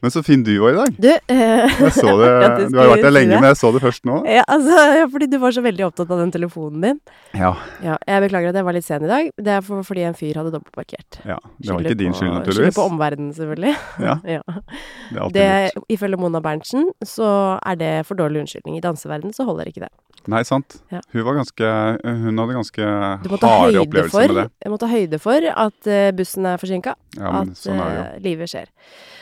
[0.00, 0.94] Men så fin du var i dag.
[0.98, 3.80] Du eh, Jeg så det, Ja, Du har vært der lenge, men jeg så det
[3.82, 4.20] først nå.
[4.30, 4.76] ja, altså,
[5.10, 7.00] fordi du var så veldig opptatt av den telefonen din.
[7.34, 7.50] Ja.
[7.82, 9.30] Ja, jeg beklager at jeg var litt sen i dag.
[9.36, 11.20] Det er for, fordi en fyr hadde dobbeltparkert.
[11.26, 11.38] ja.
[11.58, 12.60] Det var Skylder ikke din skyld, naturligvis.
[12.60, 13.74] Skylder på omverdenen, selvfølgelig.
[14.06, 14.42] Ja, Ja.
[14.52, 17.32] det er alltid Det, ifølge Mona Berntsen så
[17.66, 18.78] er det for dårlig unnskyldning.
[18.78, 19.92] I danseverden så holder ikke det.
[20.26, 20.80] Nei, sant.
[20.92, 21.00] Ja.
[21.12, 21.68] Hun var ganske
[22.04, 24.46] Hun hadde ganske harde opplevelser for, med det.
[24.64, 26.96] jeg må ta høyde for at eh, bussen er forsinka.
[27.16, 28.68] Ja, at sånn er det eh, livet skjer.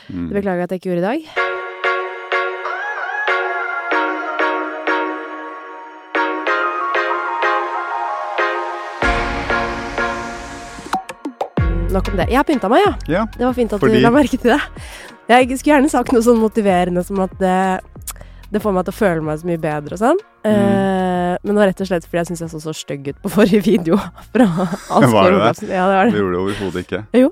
[0.09, 0.27] Mm.
[0.31, 1.45] Det beklager jeg at jeg ikke gjorde i dag.
[11.91, 12.27] Nok om det.
[12.29, 12.93] Jeg har pynta meg, ja.
[13.07, 14.61] Ja, Det var fint at Fordi- du la merke til det.
[15.29, 17.81] Jeg skulle gjerne sagt noe sånn motiverende som at det,
[18.53, 20.19] det får meg til å føle meg så mye bedre og sånn.
[20.47, 20.53] Mm.
[20.55, 23.19] Uh, men det var rett og slett fordi jeg syns jeg så så stygg ut
[23.23, 23.97] på forrige video.
[24.33, 24.47] Fra
[24.97, 25.69] Asgeir Var det det?
[25.69, 27.01] Ja, det var det Du gjorde det overhodet ikke.
[27.19, 27.31] Jo.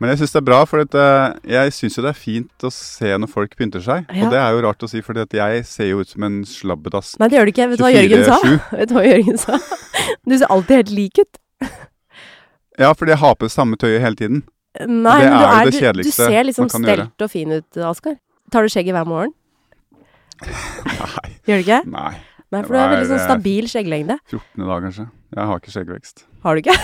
[0.00, 2.66] Men jeg syns det er bra, for at, eh, jeg syns jo det er fint
[2.66, 4.08] å se når folk pynter seg.
[4.08, 4.26] Ja.
[4.26, 7.14] Og det er jo rart å si, for jeg ser jo ut som en slabbedass.
[7.20, 7.70] Nei, det gjør du ikke.
[7.72, 8.40] Vet du hva Jørgen sa?
[8.72, 9.60] Vet du hva Jørgen sa?
[10.26, 11.42] Du ser alltid helt lik ut.
[12.76, 14.42] Ja, fordi jeg har på det samme tøyet hele tiden.
[14.76, 18.18] Nei, men du, er du, du ser liksom stelt og fin ut, Askar.
[18.52, 19.32] Tar du skjegget hver morgen?
[20.44, 21.30] Nei.
[21.48, 21.82] Gjør du ikke?
[21.92, 22.14] Nei.
[22.54, 24.16] Nei, for du har veldig sånn stabil skjegglengde.
[24.30, 24.66] 14.
[24.68, 25.06] dag, kanskje.
[25.34, 26.26] Jeg har ikke skjeggvekst.
[26.46, 26.76] Har du ikke?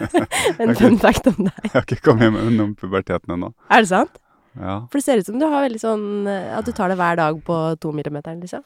[0.64, 1.58] en fun fact om deg.
[1.66, 3.50] Jeg har ikke kommet hjem med noen puberteten ennå.
[3.68, 4.16] Er det sant?
[4.54, 4.78] Ja.
[4.88, 7.16] For det ser ut som du har veldig sånn eh, At du tar det hver
[7.18, 8.62] dag på to millimeteren, liksom.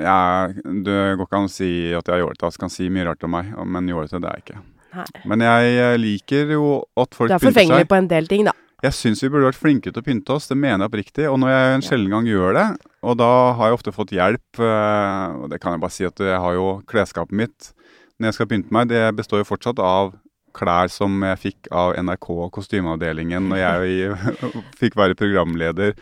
[0.00, 2.48] Jeg, det går ikke an å si at jeg er jålete.
[2.48, 4.62] Jeg kan si mye rart om meg, men jålete det er jeg ikke.
[4.96, 5.08] Nei.
[5.28, 8.56] Men jeg eh, liker jo at folk Du er forfengelig på en del ting, da.
[8.86, 11.24] Jeg syns vi burde vært flinke til å pynte oss, det mener jeg oppriktig.
[11.30, 12.66] Og når jeg en sjelden gang gjør det,
[13.06, 16.22] og da har jeg ofte fått hjelp eh, Og det kan jeg bare si at
[16.22, 17.72] jeg har jo klesskapet mitt
[18.16, 20.14] når jeg skal pynte meg, det består jo fortsatt av
[20.56, 24.38] klær som jeg fikk av NRK kostymeavdelingen når jeg
[24.80, 25.92] fikk være programleder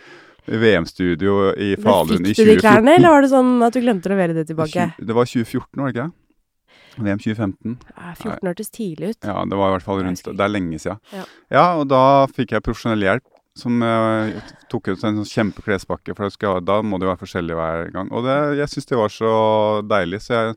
[0.45, 2.37] i VM-studio i Falun i 2014.
[2.37, 4.93] fikk du de klærne, eller var det sånn at du glemte å levere det tilbake?
[5.01, 6.11] Det var 2014, var det ikke?
[6.97, 7.77] VM 2015.
[7.97, 9.27] 14 hørtes tidlig ut.
[9.27, 10.25] Ja, det var i hvert fall rundt.
[10.25, 11.01] Det er lenge siden.
[11.15, 11.25] Ja.
[11.55, 13.27] Ja, og da fikk jeg profesjonell hjelp.
[13.55, 14.35] Som eh,
[14.67, 18.09] tok ut en sånn kjempeklespakke, for skal, da må det jo være forskjellig hver gang.
[18.11, 19.35] Og det, jeg syns det var så
[19.87, 20.57] deilig, så, jeg,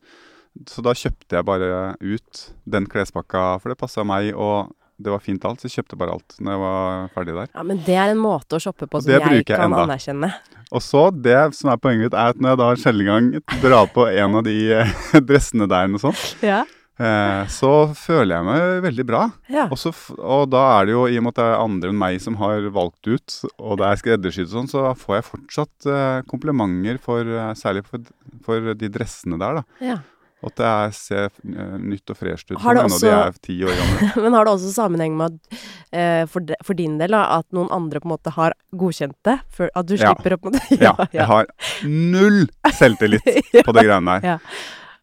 [0.65, 1.67] så da kjøpte jeg bare
[2.01, 5.61] ut den klespakka, for det passa meg, og det var fint alt.
[5.61, 7.49] Så jeg kjøpte bare alt når jeg var ferdig der.
[7.53, 9.83] Ja, men det er en måte å shoppe på som jeg jeg kan enda.
[9.85, 10.31] anerkjenne.
[10.71, 13.29] Og så, det som er poenget mitt, er at når jeg da en sjelden gang
[13.61, 14.95] drar på en av de eh,
[15.29, 16.63] dressene der, og sånn, Ja.
[16.99, 19.21] eh, så føler jeg meg veldig bra.
[19.53, 19.67] ja.
[19.71, 22.01] Og, så, og da er det jo, i og med at det er andre enn
[22.01, 25.87] meg som har valgt ut, og det er skreddersydd og sånn, så får jeg fortsatt
[25.93, 28.03] eh, komplimenter for, eh, særlig for,
[28.43, 29.65] for de dressene der, da.
[29.93, 29.97] ja.
[30.45, 33.37] Og at det er, ser eh, nytt og fresht ut, for meg når de er
[33.41, 34.09] ti år gamle.
[34.23, 35.61] Men har det også sammenheng med at
[35.97, 39.17] eh, for, de, for din del da, at noen andre på en måte har godkjent
[39.25, 39.39] det?
[39.57, 40.11] For at du Ja.
[40.11, 41.49] slipper å på en måte Ja, jeg har
[41.89, 42.43] null
[42.77, 43.25] selvtillit
[43.65, 44.29] på det greiene der.
[44.35, 44.37] Ja.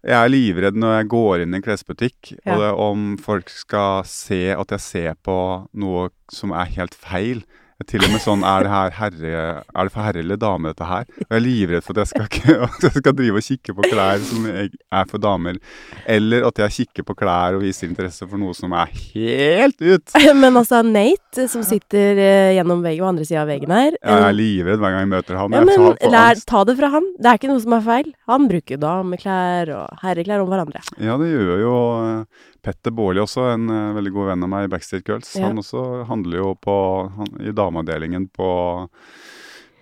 [0.04, 2.54] Jeg er livredd når jeg går inn i en klesbutikk, Ja.
[2.54, 5.36] og det, om folk skal se at jeg ser på
[5.74, 7.42] noe som er helt feil.
[7.90, 9.30] Til og med sånn Er det her herre
[9.66, 11.08] Er det for herre eller dame, dette her?
[11.10, 13.88] Og jeg er livredd for at jeg skal, at jeg skal drive og kikke på
[13.90, 15.58] klær som jeg- er for damer.
[16.06, 20.14] Eller at jeg kikker på klær og viser interesse for noe som er helt ut.
[20.42, 23.98] Men altså, Nate, som sitter eh, gjennom veggen på andre sida av veggen her Jeg
[24.14, 25.58] eh, er livredd hver gang jeg møter han.
[25.58, 26.40] ja, men lær.
[26.46, 27.10] Ta det fra han.
[27.18, 28.12] Det er ikke noe som er feil.
[28.30, 30.84] Han bruker dameklær og herreklær om hverandre.
[31.02, 34.66] Ja, det gjør jo eh, Petter Baarli også, en eh, veldig god venn av meg
[34.66, 35.34] i Backstreet Girls.
[35.36, 35.50] Ja.
[35.50, 36.74] Han også handler jo på,
[37.18, 38.48] han, i dameavdelingen på,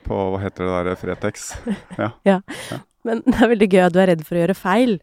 [0.09, 1.48] på Hva heter det der, Fretex.
[3.06, 4.97] Men det er veldig gøy at du er redd for å gjøre feil.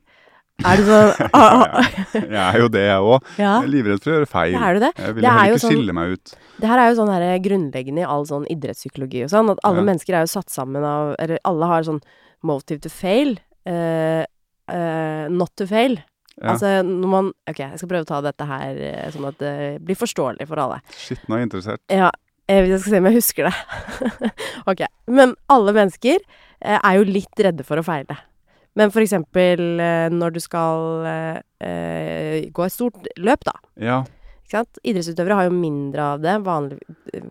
[0.67, 0.95] Er du så
[1.40, 3.28] ah, ah, Jeg er jo det, jeg òg.
[3.40, 4.56] Ja, Jeg er livredd for å gjøre feil.
[4.57, 4.91] ja, er du det?
[5.00, 6.34] Jeg vil Det er heller ikke sånn- skille meg ut.
[6.59, 9.79] Det her er jo sånn her grunnleggende i all sånn idrettspsykologi og sånn, at alle
[9.84, 9.88] Ja.
[9.91, 12.01] mennesker er jo satt sammen av Eller alle har sånn
[12.44, 13.38] motive to fail.
[13.67, 14.23] Uh,
[14.72, 15.96] uh, not to fail.
[16.40, 16.54] Ja.
[16.54, 19.54] Altså når man Ok, jeg skal prøve å ta dette her eh, sånn at det
[19.84, 20.80] blir forståelig for alle.
[20.96, 21.84] Shit, nå er jeg interessert.
[21.92, 22.14] Ja,
[22.48, 23.56] Hvis jeg skal se om jeg husker det.
[24.72, 24.86] ok.
[25.12, 28.18] Men alle mennesker eh, er jo litt redde for å feile.
[28.80, 33.56] Men for eksempel eh, når du skal eh, eh, gå et stort løp, da.
[33.82, 34.00] Ja.
[34.46, 34.80] Ikke sant?
[34.88, 36.80] Idrettsutøvere har jo mindre av det, vanlig,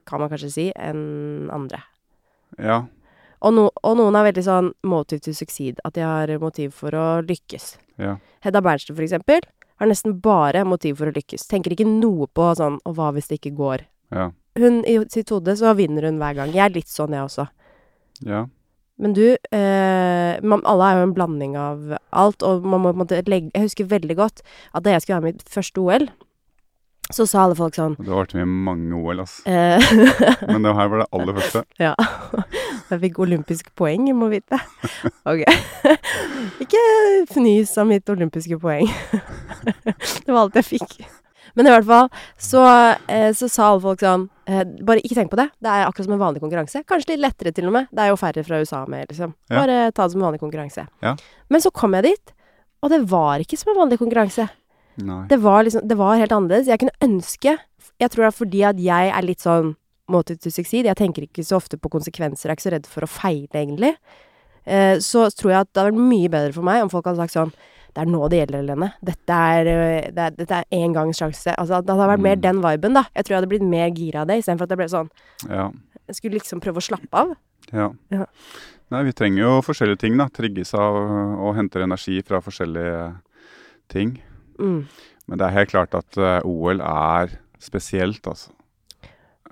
[0.07, 1.81] kan man kanskje si, enn andre.
[2.59, 2.83] Ja.
[3.39, 6.95] Og, no, og noen er veldig sånn motive to succeed, at de har motiv for
[6.97, 7.77] å lykkes.
[8.03, 8.17] Ja.
[8.45, 9.47] Hedda Berntsen, for eksempel,
[9.79, 11.47] har nesten bare motiv for å lykkes.
[11.51, 14.31] Tenker ikke noe på sånn 'og hva hvis det ikke går?' Ja.
[14.59, 16.51] Hun, I sitt hode så vinner hun hver gang.
[16.51, 17.49] Jeg er litt sånn, jeg også.
[18.27, 18.47] Ja.
[18.99, 22.99] Men du, eh, man, alle er jo en blanding av alt, og man må på
[22.99, 24.43] en måte legge Jeg husker veldig godt
[24.75, 26.09] at da jeg skulle være med i mitt første OL,
[27.13, 29.39] så sa alle folk sånn Du har vært med i mange OL, ass.
[29.49, 29.81] eh,
[30.53, 31.63] Men det her var det aller første.
[31.87, 31.95] Ja.
[32.89, 34.57] Jeg fikk olympisk poeng, må vite.
[35.29, 35.43] Ok.
[36.65, 36.81] Ikke
[37.29, 38.89] fnys av mitt olympiske poeng.
[38.89, 40.95] Det var alt jeg fikk.
[41.59, 42.09] Men i hvert fall
[42.41, 42.63] så,
[43.13, 45.49] eh, så sa alle folk sånn eh, Bare ikke tenk på det.
[45.61, 46.81] Det er akkurat som en vanlig konkurranse.
[46.89, 47.91] Kanskje litt lettere til og med.
[47.93, 49.35] Det er jo færre fra USA med, liksom.
[49.53, 50.87] Bare ta det som en vanlig konkurranse.
[51.05, 51.13] Ja.
[51.53, 52.35] Men så kom jeg dit,
[52.81, 54.49] og det var ikke som en vanlig konkurranse.
[55.29, 56.67] Det var liksom Det var helt annerledes.
[56.67, 57.59] Jeg kunne ønske
[58.01, 59.77] Jeg tror det er fordi at jeg er litt sånn
[60.09, 60.87] måte to succeed.
[60.87, 62.49] Jeg tenker ikke så ofte på konsekvenser.
[62.49, 63.91] Jeg er ikke så redd for å feile, egentlig.
[64.65, 67.19] Eh, så tror jeg at det hadde vært mye bedre for meg om folk hadde
[67.21, 67.53] sagt sånn
[67.95, 68.89] Det er nå det gjelder, Helene.
[69.05, 71.55] Dette er, eh, det er, dette er én gangs sjanse.
[71.59, 72.41] Altså, det hadde vært mer Mm.
[72.43, 73.05] den viben, da.
[73.15, 75.11] Jeg tror jeg hadde blitt mer gira av det, istedenfor at jeg ble sånn
[75.49, 75.71] Ja.
[76.07, 77.37] Jeg skulle liksom prøve å slappe av.
[77.73, 77.91] Ja.
[78.11, 78.27] Ja.
[78.91, 80.29] Nei, vi trenger jo forskjellige ting, da.
[80.29, 83.17] Trigges av og henter energi fra forskjellige
[83.89, 84.23] ting.
[84.59, 84.83] Mm.
[85.29, 88.55] Men det er helt klart at eh, OL er spesielt, altså.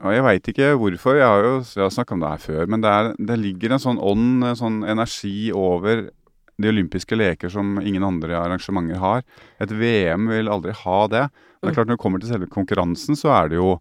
[0.04, 2.66] Og jeg veit ikke hvorfor, jeg har jo jeg har snakka om det her før,
[2.68, 6.08] men det, er, det ligger en sånn ånd, en sånn energi over
[6.56, 9.24] de olympiske leker som ingen andre arrangementer har.
[9.60, 11.24] Et VM vil aldri ha det.
[11.28, 13.74] Men det er klart når det kommer til selve konkurransen, så er det jo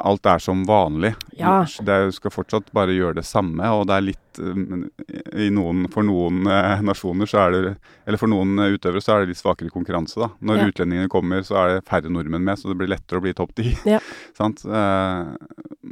[0.00, 1.10] Alt er som vanlig.
[1.36, 1.66] Ja.
[1.84, 5.82] Det du skal fortsatt bare gjøre det samme, og det er litt eh, i noen,
[5.92, 7.72] For noen eh, nasjoner så er det
[8.08, 10.30] Eller for noen eh, utøvere så er det litt svakere konkurranse, da.
[10.40, 10.68] Når Ja.
[10.72, 13.52] utlendingene kommer, så er det færre nordmenn med, så det blir lettere å bli topp
[13.60, 13.74] ti.
[13.84, 14.00] Ja.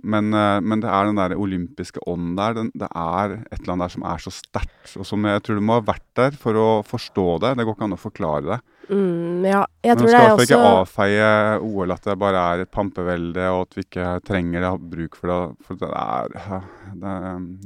[0.01, 2.55] Men, men det er den der olympiske ånden der.
[2.57, 5.59] Den, det er et eller annet der som er så sterkt, og som jeg tror
[5.59, 7.51] du må ha vært der for å forstå det.
[7.59, 8.59] Det går ikke an å forklare det.
[8.91, 11.27] Mm, ja, jeg Men tror du det skal i er hvert fall ikke avfeie
[11.63, 15.15] OL at det bare er et pampevelde, og at vi ikke trenger det, har bruk
[15.21, 15.41] for det.
[15.67, 16.65] For det er,
[16.99, 17.15] det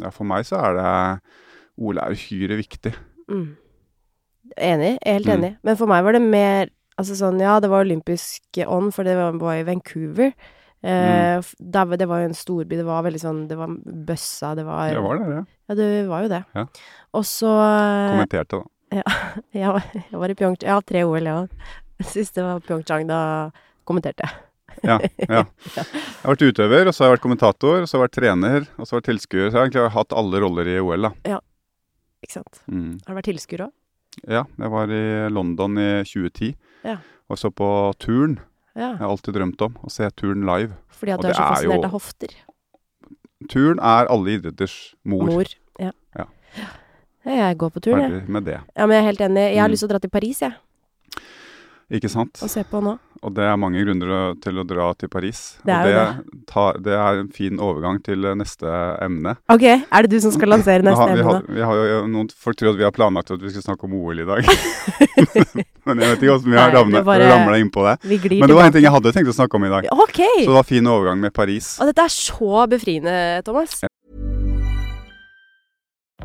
[0.05, 0.91] ja, For meg så er det
[1.81, 2.93] OL er uhyre viktig.
[3.29, 3.47] mm.
[4.61, 4.99] Enig.
[5.06, 5.38] Helt enig.
[5.38, 5.44] Mm.
[5.44, 5.53] enig.
[5.65, 9.17] Men for meg var det mer Altså sånn, ja, det var olympisk ånd, for det
[9.19, 10.29] var, var i Vancouver.
[10.85, 11.38] Eh, Mm.
[11.41, 12.77] f- der, det var jo en storby.
[12.77, 15.43] Det var veldig sånn Det var bøssa, det var Det var det, ja.
[15.70, 16.44] Ja, det var jo det.
[16.55, 16.67] Ja.
[17.15, 18.62] Og så eh, Kommenterte, da.
[19.54, 21.70] jeg, var, jeg var i Pyeongchang Jeg har tre OL, jeg òg.
[22.10, 23.06] Siste var Pyeongchang.
[23.08, 23.20] Da
[23.88, 24.42] kommenterte jeg.
[24.82, 24.96] Ja,
[25.28, 25.42] ja.
[25.75, 25.84] Jeg
[26.25, 28.64] har vært utøver, og så har jeg vært kommentator, og så har jeg vært trener,
[28.75, 29.44] og så har jeg vært tilskuer.
[29.44, 31.10] Så jeg har egentlig hatt alle roller i OL, da.
[31.31, 31.38] Ja,
[32.25, 32.58] Ikke sant.
[32.66, 32.88] Mm.
[33.04, 33.72] Har du vært tilskuer òg?
[34.31, 36.50] Ja, jeg var i London i 2010,
[36.88, 36.96] Ja.
[37.31, 37.69] og så på
[38.02, 38.38] turn.
[38.75, 38.88] Ja.
[38.96, 40.75] Jeg har alltid drømt om å se turn live.
[40.96, 42.34] Fordi at du er så er fascinert jo- av hofter.
[43.52, 45.26] Turn er alle idretters mor.
[45.28, 45.54] Mor.
[45.78, 45.92] Ja.
[46.19, 46.26] Ja.
[47.25, 48.11] Jeg går på tur, jeg.
[48.11, 48.61] Ferdig med det.
[48.76, 49.44] Ja, men jeg er helt enig.
[49.55, 49.73] Jeg har Mm.
[49.73, 50.53] lyst til å dra til Paris, jeg.
[51.93, 52.41] Ikke sant?
[52.43, 52.99] Og se på nå.
[53.25, 55.59] Og det er mange grunner til å dra til Paris.
[55.65, 58.65] Det er og jo det, tar- det er en fin overgang til eh, neste
[59.00, 59.37] emne.
[59.49, 61.32] Ok, er det du som skal lansere neste har- vi, emne?
[61.32, 63.85] har, vi har jo noen Folk tror at vi har planlagt at vi skal snakke
[63.85, 64.44] om OL i dag.
[65.87, 67.97] Men jeg vet ikke hvordan vi har ramla innpå det.
[68.09, 69.88] Vi Men det var en ting jeg hadde tenkt å snakke om i dag.
[69.93, 70.20] Ok!
[70.41, 71.79] Så det var fin overgang med Paris.
[71.81, 73.81] Og dette er så befriende, Thomas.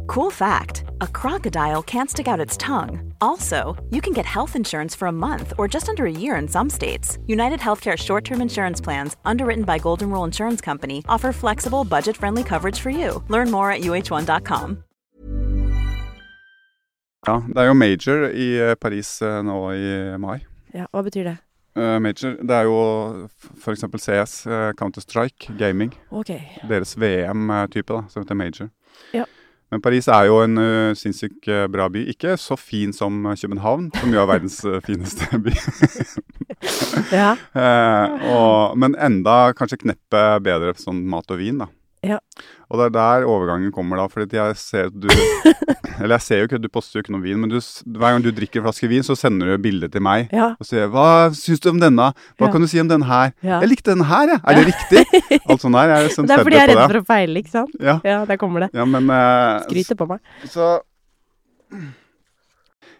[0.09, 3.13] Cool fact a crocodile can't stick out its tongue.
[3.21, 6.47] Also, you can get health insurance for a month or just under a year in
[6.47, 7.19] some states.
[7.27, 12.17] United Healthcare short term insurance plans, underwritten by Golden Rule Insurance Company, offer flexible, budget
[12.17, 13.23] friendly coverage for you.
[13.27, 14.77] Learn more at uh1.com.
[17.27, 20.39] Ja, det er jo major i eh, Paris eh, nå i mai.
[20.73, 21.37] Ja, hva betyr det?
[21.77, 23.27] Eh, major, det er jo
[23.61, 23.85] f.eks.
[23.93, 25.93] CS, eh, Counter-Strike, gaming.
[26.09, 26.33] Ok.
[26.69, 28.71] Deres VM-type, da, som heter major.
[29.13, 29.27] Ja.
[29.69, 32.01] Men Paris er jo en uh, sinnssykt eh, bra by.
[32.09, 34.57] Ikke så fin som eh, København, som jo er verdens
[34.87, 35.53] fineste by.
[37.13, 37.35] Ja.
[37.53, 41.69] uh, og, men enda kanskje kneppet bedre sånn mat og vin, da.
[42.05, 42.19] Ja.
[42.69, 44.05] Og det er der overgangen kommer, da.
[44.11, 45.09] Fordi jeg ser at du
[45.99, 48.23] Eller jeg ser jo ikke, du poster jo ikke noe vin, men du, hver gang
[48.23, 50.29] du drikker en flaske vin, så sender du bilde til meg.
[50.31, 50.53] Ja.
[50.55, 52.13] Og sier 'Hva syns du om denne?
[52.39, 52.51] Hva Ja.
[52.53, 54.39] kan du si om den her?' 'Jeg likte den her, jeg.
[54.47, 55.05] Er det riktig?'
[55.49, 55.91] Alt sånt der.
[55.91, 57.75] Jeg er Det er fordi jeg er redd for å feile, ikke sant?
[57.79, 57.99] Ja.
[58.03, 58.69] Ja, der kommer det.
[58.73, 60.19] ja, men uh, Skryter på meg.
[60.45, 60.79] Så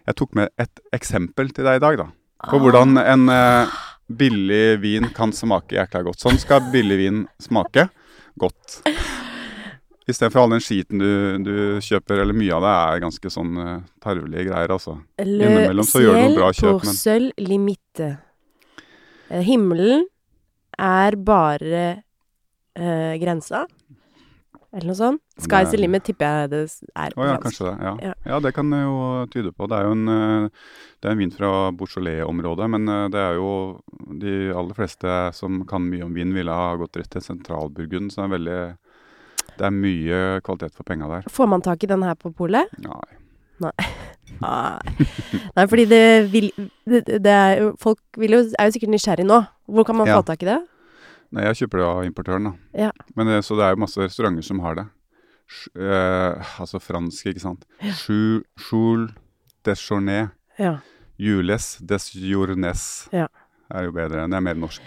[0.06, 2.06] Jeg tok med et eksempel til deg i dag, da.
[2.50, 3.66] På hvordan en uh,
[4.10, 6.20] billig vin kan smake jækla godt.
[6.20, 7.88] Sånn skal billig vin smake
[8.40, 8.80] godt.
[10.10, 11.10] Istedenfor all den skiten du,
[11.44, 11.52] du
[11.84, 14.96] kjøper, eller mye av det er ganske sånn uh, tarvelige greier, altså.
[15.22, 18.08] Innimellom så gjør du noe bra kjøp, men- seul limite.
[19.30, 20.08] Eh, Himmelen
[20.80, 21.84] er bare
[22.74, 23.66] eh, grensa.
[24.72, 25.20] Eller noe sånt.
[25.42, 26.58] Sky's the limit tipper jeg det
[26.94, 27.72] er Å på ja, kanskje det.
[27.82, 27.92] Ja.
[28.10, 28.12] Ja.
[28.30, 28.98] ja, det kan det jo
[29.32, 29.66] tyde på.
[29.66, 30.44] Det er jo en, eh,
[31.02, 33.48] det er en vin fra Beaujolais-området, men eh, det er jo
[34.22, 38.22] de aller fleste som kan mye om vin, ville ha gått rett til sentralburgund, så
[38.22, 38.60] det er veldig
[39.60, 41.26] Det er mye kvalitet for penga der.
[41.28, 42.70] Får man tak i den her på polet?
[42.78, 43.18] Nei.
[43.60, 43.72] Nei.
[44.40, 44.78] Nei.
[45.56, 46.46] Nei, fordi det vil
[46.88, 49.42] det, det er Folk vil jo, er jo sikkert nysgjerrig nå.
[49.68, 50.16] Hvor kan man Ja.
[50.16, 50.60] få tak i det?
[51.32, 52.52] Nei, jeg kjøper det av importøren, da.
[52.86, 52.90] Ja.
[53.14, 54.86] Men så det er jo masse restauranter som har det.
[55.50, 57.64] Sj- eh, altså fransk, ikke sant.
[57.82, 57.92] Ja.
[58.58, 59.08] Choul
[59.66, 60.30] des Journées.
[60.58, 60.78] Ja.
[61.20, 63.26] Jules des Journes Ja.
[63.70, 64.26] er jo bedre.
[64.26, 64.80] Det er mer norsk.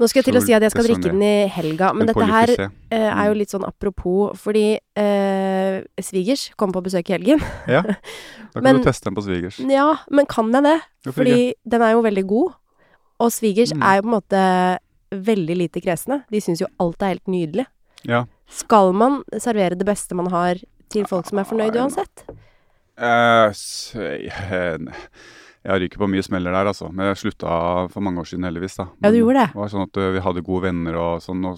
[0.00, 2.24] Nå skal jeg til å si at jeg skal drikke den i helga, men dette
[2.24, 2.48] her
[2.88, 7.42] eh, er jo litt sånn apropos, fordi eh, svigers kommer på besøk i helgen.
[7.68, 7.82] Ja.
[7.82, 7.96] Da
[8.54, 9.58] kan Men- du teste den på svigers.
[9.68, 10.78] Ja, men kan jeg det?
[11.04, 12.52] Hvorfor Fordi den er jo veldig god.
[13.20, 13.82] Og svigers Mm.
[13.84, 14.78] er jo på en måte
[15.10, 16.22] veldig lite kresne.
[16.30, 17.66] De syns jo alt er helt nydelig.
[18.08, 18.24] Ja.
[18.50, 22.24] Skal man servere det beste man har til folk som er fornøyd uansett?
[23.00, 23.52] Eh,
[24.00, 24.88] eh,
[25.60, 26.88] jeg ryker på mye smeller der, altså.
[26.92, 27.52] Men jeg slutta
[27.92, 28.78] for mange år siden, heldigvis.
[28.80, 28.88] da.
[29.04, 29.52] Ja, du gjorde det.
[29.52, 31.42] Det var sånn at eh, vi hadde gode venner og sånn.
[31.44, 31.54] Nå,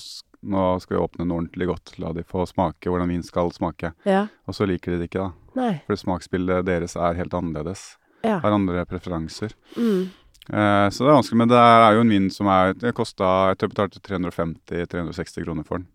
[0.53, 1.97] nå skal vi åpne den ordentlig godt.
[2.03, 3.95] La de få smake hvordan vin skal smake.
[4.09, 4.27] Ja.
[4.47, 5.59] Og så liker de det ikke, da.
[5.59, 5.73] Nei.
[5.87, 7.93] For smaksbildet deres er helt annerledes.
[8.23, 8.39] Ja.
[8.43, 9.55] Har andre preferanser.
[9.77, 10.11] Mm.
[10.51, 11.39] Eh, så det er vanskelig.
[11.43, 15.45] Men det er jo en vin som er Det kosta Jeg tror jeg betalte 350-360
[15.45, 15.87] kroner for den.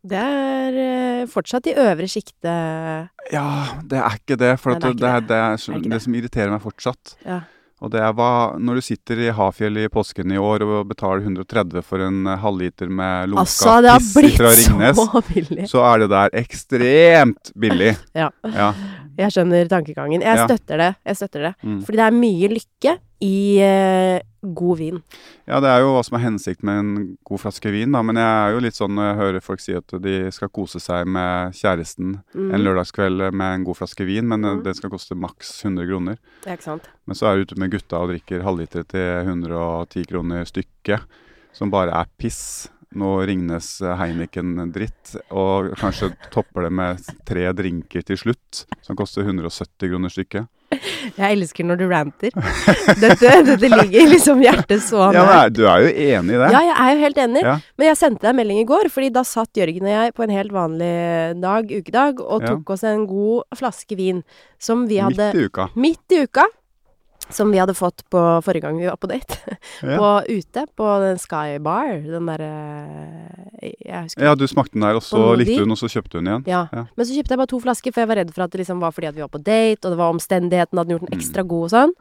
[0.00, 3.10] Det er eh, fortsatt i øvre sjiktet.
[3.32, 3.46] Ja,
[3.84, 4.54] det er ikke det.
[4.60, 5.40] For det det, er, det.
[5.40, 7.16] er, Det er det, som irriterer meg fortsatt.
[7.26, 7.42] Ja.
[7.80, 11.24] Og det er hva Når du sitter i Hafjell i påsken i år og betaler
[11.24, 15.68] 130 for en eh, halvliter med lunka Altså, det har blitt Ringnes, så billig.
[15.70, 17.94] så er det der ekstremt billig.
[18.20, 18.28] Ja.
[18.44, 18.72] Ja.
[19.20, 20.22] Jeg skjønner tankegangen.
[20.24, 20.46] Jeg Ja.
[20.48, 20.90] støtter det.
[21.06, 21.54] Jeg støtter det.
[21.62, 21.78] Mm.
[21.84, 25.02] Fordi det er mye lykke i eh, god vin.
[25.46, 28.00] ja, det er jo hva som er hensikt med en god flaske vin, da.
[28.02, 30.80] Men jeg er jo litt sånn når jeg hører folk si at de skal kose
[30.80, 32.54] seg med kjæresten Mm.
[32.54, 34.62] en lørdagskveld med en god flaske vin, men eh, Mm.
[34.64, 36.16] den skal koste maks 100 kroner.
[36.46, 36.88] Ja, ikke sant?
[37.06, 41.02] Men så er du ute med gutta og drikker halvliter til 110 kroner stykket,
[41.52, 42.70] som bare er piss.
[42.98, 49.22] Nå Ringnes eh, Heineken-dritt, og kanskje topper det med tre drinker til slutt, som koster
[49.22, 50.48] 170 kroner stykket.
[51.16, 52.34] Jeg elsker når du ranter.
[53.00, 55.44] Dette, dette ligger liksom hjertet så Ja, men nært.
[55.46, 56.50] er- Du er jo enig i det?
[56.54, 57.42] Ja, jeg er jo helt enig.
[57.46, 57.54] Ja.
[57.78, 60.22] Men jeg sendte deg en melding i går, fordi da satt Jørgen og jeg på
[60.26, 62.54] en helt vanlig dag, ukedag, og Ja.
[62.54, 64.22] tok oss en god flaske vin
[64.58, 65.68] som vi hadde Midt i uka.
[65.76, 66.46] midt i uka.
[67.30, 69.38] Som vi hadde fått på forrige gang vi var på date.
[69.80, 69.96] Ja.
[69.96, 72.02] På, ute på den Sky Bar.
[72.04, 72.48] Den derre
[73.62, 76.28] Jeg husker ja, du smakte den der, og så likte hun, og så kjøpte hun
[76.28, 76.44] igjen.
[76.50, 76.66] Ja.
[76.74, 76.84] Ja.
[76.96, 78.80] Men så kjøpte jeg bare to flasker, for jeg var redd for at det liksom
[78.82, 81.20] var fordi at vi var på date, og det var omstendighetene hadde gjort den Mm.
[81.20, 81.94] ekstra god og sånn.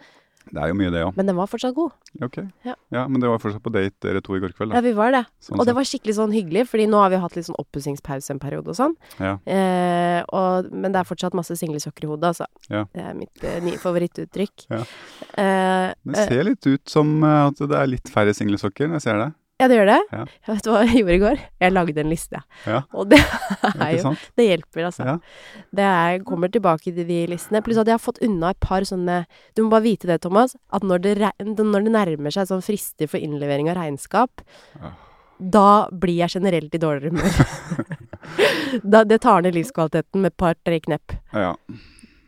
[0.50, 1.16] Det er jo mye, det òg.
[1.18, 1.92] Men den var fortsatt god.
[2.26, 2.38] Ok.
[2.66, 2.74] Ja.
[2.92, 5.12] Ja, men det var fortsatt på date dere to i går kveld, Ja, vi var
[5.14, 5.24] det.
[5.46, 8.34] Sånn Og det var skikkelig sånn hyggelig, fordi nå har vi hatt litt sånn oppussingspause
[8.34, 8.96] en periode og sånn.
[9.20, 9.36] Ja.
[9.46, 12.48] Eh, og, men det er fortsatt masse singlesokker i hodet, altså.
[12.70, 12.86] Ja.
[12.94, 14.66] Det er mitt eh, nye favorittuttrykk.
[14.74, 14.82] Ja.
[15.38, 19.00] Eh, Det eh, ser litt ut som eh, at det er litt færre singlesokker når
[19.00, 19.30] jeg ser det.
[19.60, 19.98] Ja, det gjør det.
[20.16, 20.22] Ja.
[20.48, 21.42] Jeg vet du hva jeg gjorde i går?
[21.66, 22.40] Jeg lagde en liste.
[22.66, 22.78] Ja.
[22.96, 23.20] Og det
[23.84, 24.14] er jo?
[24.40, 25.06] Det hjelper, altså.
[25.10, 25.16] Ja.
[25.76, 27.62] Det er, kommer tilbake til de listene.
[27.66, 29.20] Pluss at jeg har fått unna et par sånne
[29.58, 31.14] Du må bare vite det, Thomas, at når det,
[31.44, 34.42] når det nærmer seg sånn frister for innlevering av regnskap,
[34.80, 34.94] Ja.
[35.40, 38.00] da blir jeg generelt i dårligere humør.
[39.12, 41.16] det tar ned livskvaliteten med et par-tre knepp.
[41.34, 41.54] Ja.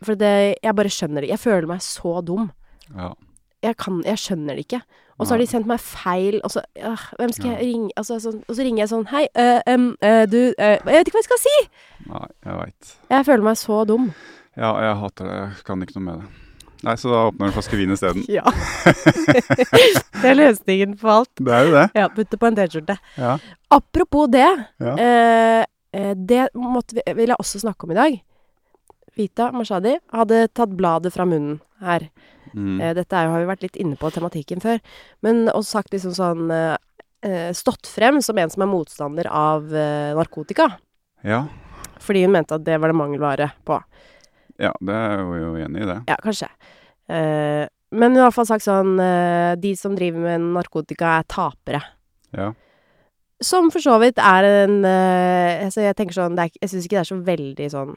[0.03, 1.29] For det, jeg bare skjønner det.
[1.31, 2.49] Jeg føler meg så dum.
[2.95, 3.13] ja.
[3.61, 4.81] Jeg, kan, jeg skjønner det ikke.
[5.21, 8.17] Og så har de sendt meg feil, og så øh, Hvem skal jeg ringe altså,
[8.23, 9.59] sånn, Og så ringer jeg sånn Hei, øh,
[10.01, 11.57] øh, du Jeg vet ikke hva jeg skal si!
[12.07, 12.93] Nei, jeg veit.
[13.13, 14.07] Jeg føler meg så dum.
[14.57, 15.35] Ja, jeg hater det.
[15.37, 16.47] Jeg kan ikke noe med det.
[16.81, 18.25] Nei, så da åpner du en flaske vin isteden.
[18.37, 18.49] Ja.
[20.17, 21.31] det er løsningen på alt.
[21.37, 21.85] Det er jo det.
[22.01, 22.97] Ja, putte på en T-skjorte.
[23.21, 23.35] Ja.
[23.71, 24.49] Apropos det,
[24.81, 24.95] ja.
[24.97, 25.61] eh,
[25.93, 28.17] eh, det vi, vil jeg også snakke om i dag.
[29.17, 32.05] Vita Mashadi hadde tatt bladet fra munnen her.
[32.55, 32.79] Mm.
[32.81, 34.79] Eh, dette er, jo- har vi vært litt inne på tematikken før.
[35.21, 36.77] Men også sagt liksom sånn eh,
[37.23, 40.77] eh, Stått frem som en som er motstander av narkotika.
[41.23, 41.47] ja.
[42.01, 43.75] Fordi hun mente at det var det mangelvare på.
[44.57, 45.99] Ja, det er hun jo enig i det.
[46.09, 46.47] Ja, kanskje.
[47.07, 51.19] Eh, men hun har i hvert fall sagt sånn eh, De som driver med narkotika,
[51.19, 51.81] er tapere.
[52.33, 52.47] Ja.
[53.41, 56.97] Som for så vidt er en altså Jeg tenker sånn det er, Jeg syns ikke
[56.97, 57.93] det er så veldig sånn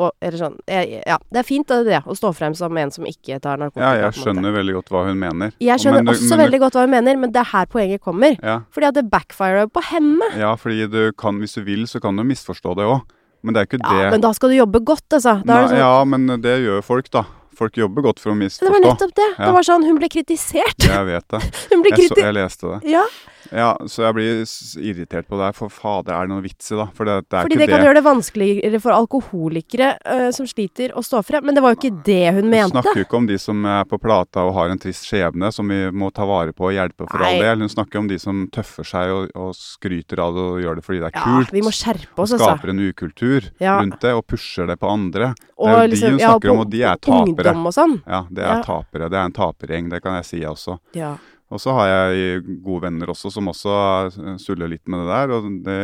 [0.00, 2.90] og, Eller sånn jeg, Ja, det er fint det, det, å stå frem som en
[2.90, 3.84] som ikke tar narkotika.
[3.84, 5.52] ja, jeg skjønner veldig godt hva hun mener.
[5.60, 8.00] Jeg skjønner Men også men veldig godt hva hun mener, men det er her poenget
[8.00, 8.38] kommer.
[8.40, 10.30] Ja, Fordi at det backfirer på henne.
[10.40, 13.02] ja fordi du kan, hvis du vil, så kan du misforstå det òg.
[13.42, 15.36] Men det er ikke Ja, det men da skal du jobbe godt, altså.
[15.44, 17.24] Nei, det, sånn, Ja, men det gjør folk, da.
[17.58, 18.64] Folk jobber godt for å misforstå.
[18.64, 19.26] det var nettopp det.
[19.36, 19.44] Ja.
[19.44, 20.78] Det var sånn, hun ble kritisert.
[20.88, 21.40] Jeg vet det.
[21.92, 22.78] Jeg, så, jeg leste det.
[22.94, 23.02] ja.
[23.50, 24.42] Ja, så jeg blir
[24.78, 26.86] irritert på det her, for fader, er det noe vits i, da?
[26.94, 27.74] For det, det er Fordi ikke det det.
[27.74, 31.44] kan gjøre det vanskeligere for alkoholikere øh, som sliter å stå frem.
[31.48, 32.70] Men det var jo ikke det hun mente.
[32.70, 35.50] Hun snakker jo ikke om de som er på plata og har en trist skjebne,
[35.52, 37.64] som vi må ta vare på og hjelpe for all del.
[37.66, 40.86] Hun snakker om de som tøffer seg og, og skryter av det og gjør det
[40.86, 41.52] fordi det er Ja, kult.
[41.52, 42.52] vi må skjerpe og oss, altså.
[42.52, 43.78] skaper en ukultur Ja.
[43.80, 45.32] rundt det og pusher det på andre.
[45.58, 47.52] Og det er jo de hun hun ja, snakker om, og de er tapere.
[47.52, 47.98] Ungdom og sånn.
[48.06, 49.08] Ja, det er tapere.
[49.12, 50.78] Det er en tapergjeng, det kan jeg si også.
[50.98, 51.14] Ja.
[51.52, 55.34] Og så har jeg gode venner også, som også suller litt med det der.
[55.36, 55.80] Og det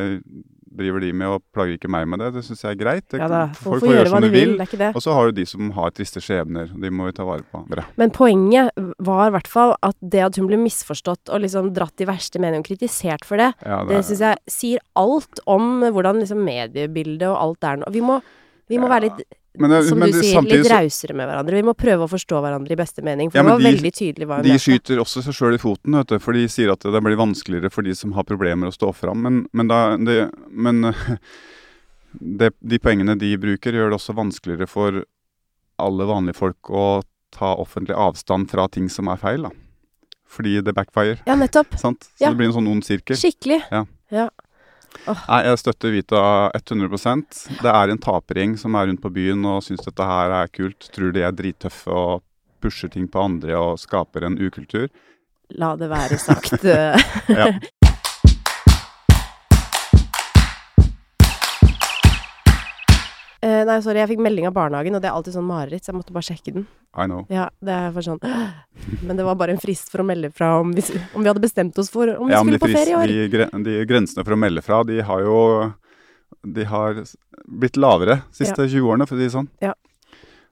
[0.79, 2.29] driver de med og plager ikke meg med det.
[2.37, 3.05] Det syns jeg er greit.
[3.11, 4.91] Det, ja folk får gjøre som de vil, det det.
[4.97, 6.71] Og så har du de som har triste skjebner.
[6.71, 7.63] De må vi ta vare på.
[7.71, 7.85] Bra.
[8.01, 8.71] Men poenget
[9.05, 12.41] var i hvert fall at det at hun ble misforstått og liksom dratt i verste
[12.43, 17.29] mening og kritisert for det, Ja, det syns jeg sier alt om hvordan liksom mediebildet
[17.29, 17.91] og alt er nå.
[17.95, 18.21] Vi må,
[18.71, 21.55] vi må Ja, være litt, Men, som men du sier, samtidig litt rausere med hverandre.
[21.57, 23.31] Vi må prøve å forstå hverandre i beste mening.
[23.31, 24.63] For Ja, det var de- veldig tydelig hva hun De mente.
[24.63, 27.71] skyter også seg sjøl i foten, vet du, for de sier at det blir vanskeligere
[27.73, 29.23] for de som har problemer å stå fram.
[29.23, 30.95] Men, men, da, det, men
[32.21, 35.03] det, de poengene de bruker, gjør det også vanskeligere for
[35.79, 37.03] alle vanlige folk å
[37.35, 39.43] ta offentlig avstand fra ting som er feil.
[39.43, 39.51] da.
[40.29, 41.19] Fordi det backfire.
[41.27, 41.75] Ja, nettopp.
[41.83, 42.09] sant?
[42.17, 42.31] Så Ja.
[42.31, 43.17] det blir en sånn ond sirkel.
[43.17, 43.63] Skikkelig.
[45.09, 46.21] Nei, jeg støtter Vita
[46.57, 50.51] 100% Det er en tapergjeng som er rundt på byen og syns dette her er
[50.53, 50.89] kult.
[50.95, 52.25] Tror de er drittøffe og
[52.63, 54.89] pusher ting på andre og skaper en ukultur.
[55.57, 56.65] La det være sagt.
[57.29, 57.53] Ja.
[63.41, 65.93] Eh, nei, sorry, jeg fikk melding av barnehagen, og det er alltid sånn mareritt, så
[65.93, 66.65] jeg måtte bare sjekke den.
[66.99, 67.21] I know.
[67.31, 68.19] Ja, det er for sånn
[69.07, 70.83] Men det var bare en frist for å melde fra om vi,
[71.15, 73.13] om vi hadde bestemt oss for om vi Ja, skulle på ferie i år.
[73.31, 75.37] de, de grensene for å melde fra, de har jo
[76.49, 76.99] De har
[77.47, 79.49] blitt lavere de siste 20 årene, for å si det sånn.
[79.63, 79.75] Ja.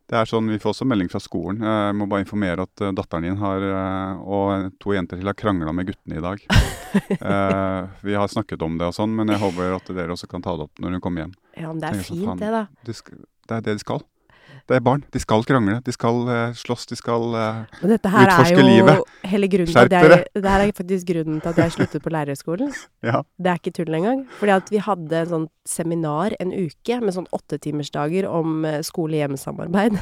[0.07, 1.65] Det er sånn, Vi får også melding fra skolen.
[1.67, 5.35] Jeg må bare informere at eh, datteren din har, eh, og to jenter til har
[5.39, 6.47] krangla med guttene i dag.
[6.97, 10.41] Eh, vi har snakket om det og sånn, men jeg håper at dere også kan
[10.41, 11.35] ta det opp når hun kommer hjem.
[11.53, 12.63] Ja, men det er tenker sånn, fint, det, da.
[12.87, 14.01] Det, det er det de skal.
[14.67, 15.05] Det er barn.
[15.15, 15.77] De skal krangle.
[15.87, 16.89] De skal eh, slåss.
[16.91, 19.13] De skal eh, Men dette her er jo livet.
[19.31, 20.17] hele grunnen Skjerp dere.
[20.35, 22.73] Det her er faktisk grunnen til at jeg sluttet på lærerskolen.
[23.07, 23.21] Ja.
[23.39, 24.25] Det er ikke tull engang.
[24.41, 30.01] Fordi at vi hadde en sånn seminar en uke med sånn åttetimersdager om eh, skole-hjem-samarbeid.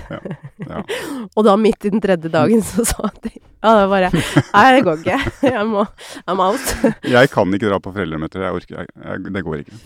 [0.65, 0.81] ja.
[1.37, 4.83] Og da midt i den tredje dagen så sa de Ja, det bare Nei, det
[4.89, 5.21] går ikke.
[5.51, 5.85] Jeg må
[6.25, 6.73] I'm out.
[7.05, 8.47] Jeg kan ikke dra på foreldremøter.
[8.49, 9.83] Jeg orker, jeg, jeg, det går ikke.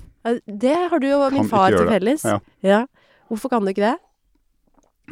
[0.46, 2.26] Det har du og min kan far til felles.
[2.26, 2.38] Ja.
[2.62, 2.84] ja.
[3.30, 3.96] Hvorfor kan du ikke det?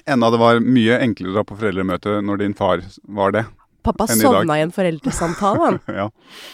[0.07, 3.45] Enda det var mye enklere å dra på foreldremøte når din far var det.
[3.87, 6.09] Pappa sovna i en foreldresamtale, ja,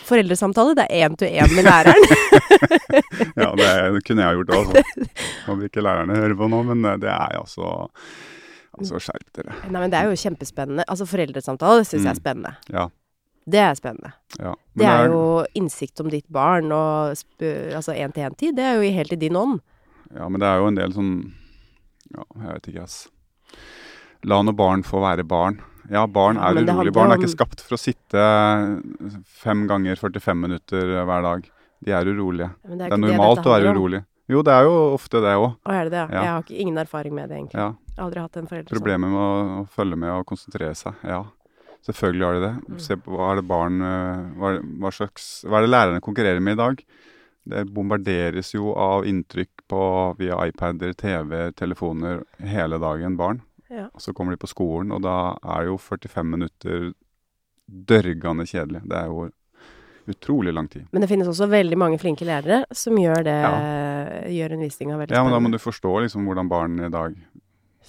[0.04, 2.04] Foreldresamtale, det er én til én med læreren.
[3.42, 4.74] ja det kunne jeg gjort òg.
[5.54, 7.72] Om ikke lærerne hører på nå, men eh, det er altså
[8.72, 9.52] Altså, skjerp dere.
[9.68, 10.84] Nei, men det er jo kjempespennende.
[10.88, 12.20] Altså, foreldresamtale syns jeg er Mm.
[12.22, 12.52] spennende.
[12.72, 12.86] Ja.
[13.52, 14.12] Det er spennende.
[14.38, 14.54] ja.
[14.74, 15.24] Men Det er jo
[15.60, 17.12] innsikt om ditt barn og
[17.76, 18.56] altså én-til-én-tid.
[18.56, 19.60] Det er jo helt i din ånd.
[20.16, 21.12] Ja, men det er jo en del sånn
[22.16, 22.96] Ja, jeg vet ikke, ass.
[24.30, 25.58] La nå barn få være barn.
[25.90, 26.94] Ja, barn er ja, urolige.
[26.94, 28.22] Barn er ikke skapt for å sitte
[29.42, 31.48] fem ganger 45 minutter hver dag.
[31.82, 32.48] De er urolige.
[32.62, 34.02] Ja, Det er, ikke normalt det å være urolig.
[34.30, 35.48] Jo, det er jo ofte det òg.
[35.66, 36.02] Å, er det det?
[36.14, 36.22] Ja.
[36.22, 37.58] Jeg har ikke, ingen erfaring med det, egentlig.
[37.58, 37.72] Ja.
[38.00, 38.78] Aldri hatt en forelder sånn.
[38.78, 41.02] Problemet med å, å følge med og konsentrere seg.
[41.04, 41.18] Ja,
[41.88, 42.52] selvfølgelig har de det.
[42.62, 42.78] Mm.
[42.86, 46.04] Se på hva er det barn eh, hva, er- hva slags Hva er det lærerne
[46.06, 46.84] konkurrerer med i dag?
[47.52, 49.82] Det bombarderes jo av inntrykk på,
[50.20, 53.40] via iPader, TV, telefoner hele dagen, barn.
[53.72, 53.88] Ja.
[53.88, 56.90] Og så kommer de på skolen, og da er jo 45 minutter
[57.66, 58.82] dørgende kjedelig.
[58.84, 59.30] Det er jo
[60.12, 60.84] utrolig lang tid.
[60.90, 63.38] Men det finnes også veldig mange flinke lærere som gjør det
[64.32, 65.18] Gjør undervisninga veldig spennende.
[65.18, 67.14] Ja, men da må du forstå liksom hvordan barn i dag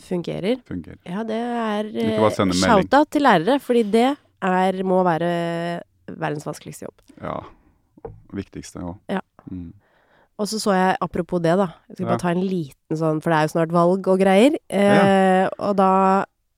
[0.03, 0.59] Fungerer.
[0.67, 0.99] fungerer.
[1.07, 4.09] Ja, det er eh, shout-out til lærere, fordi det
[4.43, 5.29] er, må være
[6.07, 7.03] verdens vanskeligste jobb.
[7.21, 7.37] Ja.
[8.35, 8.97] Viktigste òg.
[9.09, 9.21] Ja.
[9.49, 9.71] Mm.
[10.41, 13.29] Og så så jeg, apropos det, da Jeg skal bare ta en liten sånn, for
[13.29, 14.55] det er jo snart valg og greier.
[14.69, 15.89] Eh, Og da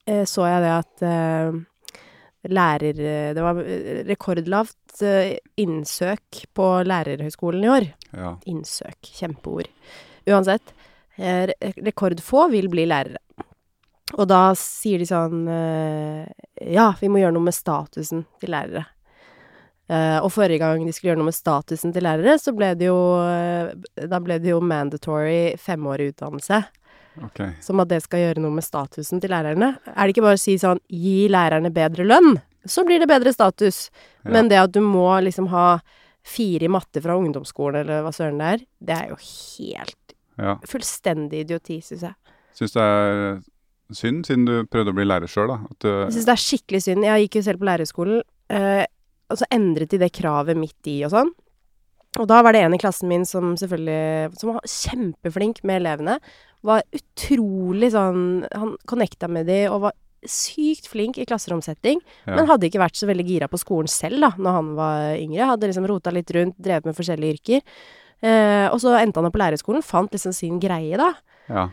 [0.07, 1.57] eh, så jeg det at eh,
[2.55, 3.01] lærer...
[3.35, 3.59] Det var
[4.07, 7.89] rekordlavt eh, innsøk på lærerhøgskolen i år.
[8.15, 8.31] Ja.
[8.47, 8.99] Innsøk.
[9.19, 9.67] Kjempeord.
[10.29, 10.71] Uansett.
[11.17, 11.51] Eh,
[11.83, 13.19] rekordfå vil bli lærere.
[14.15, 16.27] Og da sier de sånn eh,
[16.71, 18.85] Ja, vi må gjøre noe med statusen til lærere.
[19.87, 22.87] Eh, og forrige gang de skulle gjøre noe med statusen til lærere, så ble det
[22.87, 26.63] jo eh, Da ble det jo mandatory femårig utdannelse.
[27.23, 27.51] Okay.
[27.63, 29.75] Som at det skal gjøre noe med statusen til lærerne.
[29.93, 32.33] Er det ikke bare å si sånn Gi lærerne bedre lønn,
[32.65, 33.89] så blir det bedre status.
[34.25, 34.33] Ja.
[34.35, 35.77] Men det at du må liksom ha
[36.25, 40.55] fire i matte fra ungdomsskolen, eller hva søren det er, det er jo helt Ja.
[40.67, 42.15] fullstendig idioti, syns jeg.
[42.57, 43.39] Syns det er
[43.93, 45.59] synd, siden du prøvde å bli lærer sjøl, da.
[45.69, 47.05] At du, Jeg syns det er skikkelig synd.
[47.05, 48.21] Jeg gikk jo selv på lærerskolen.
[48.49, 48.85] Eh,
[49.35, 51.33] og så endret de det kravet midt i og sånn.
[52.15, 56.13] Og da var det en i klassen min som selvfølgelig Som var kjempeflink med elevene.
[56.63, 61.99] Var utrolig sånn Han connecta med de og var sykt flink i klasseromsetting.
[62.23, 62.33] Ja.
[62.33, 65.51] Men hadde ikke vært så veldig gira på skolen selv da når han var yngre.
[65.51, 67.75] Hadde liksom rota litt rundt, drevet med forskjellige yrker.
[68.25, 71.11] Eh, og så endte han opp på lærerskolen, fant liksom sin greie, da.
[71.51, 71.67] ja.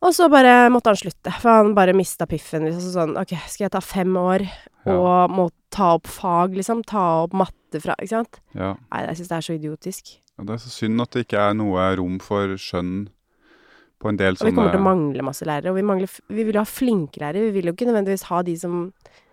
[0.00, 2.64] Og så bare måtte han slutte, for han bare mista piffen.
[2.64, 4.46] Liksom sånn OK, skal jeg ta fem år
[4.86, 4.96] Ja.
[4.96, 6.82] og må ta opp fag, liksom?
[6.88, 8.40] Ta opp matte fra Ikke sant?
[8.56, 8.74] ja.
[8.90, 10.12] Nei, jeg syns det er så idiotisk.
[10.38, 13.10] Ja, det er så synd at det ikke er noe rom for skjønn
[14.00, 15.74] på en del Og vi kommer til å mangle masse lærere.
[15.74, 17.50] Og vi, mangler, vi vil jo ha flinke lærere.
[17.50, 18.86] Vi vil jo ikke nødvendigvis ha de som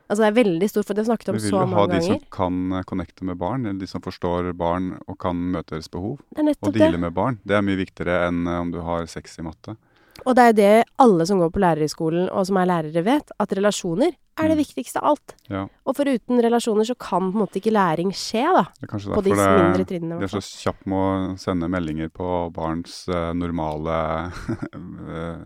[0.08, 1.68] Altså det er veldig stort, for det har vi snakket om Vi vil jo ha
[1.68, 5.36] mange de som kan eh, connecte med barn, eller de som forstår barn og kan
[5.36, 6.22] møte deres behov.
[6.32, 6.78] Og det.
[6.80, 7.42] deale med barn.
[7.44, 9.76] Det er mye viktigere enn eh, om du har sex i matte.
[10.24, 10.72] Og det er det
[11.04, 13.36] alle som går på lærerhøgskolen, og som er lærere, vet.
[13.36, 14.64] At relasjoner er det Mm.
[14.64, 15.36] viktigste av alt.
[15.50, 15.64] Ja.
[15.86, 18.64] Og foruten relasjoner så kan på en måte ikke læring skje, da.
[18.80, 20.20] Det er kanskje På disse mindre trinnene.
[20.20, 23.98] Det de er så kjapt med å sende meldinger på barns uh, normale
[25.18, 25.42] eh,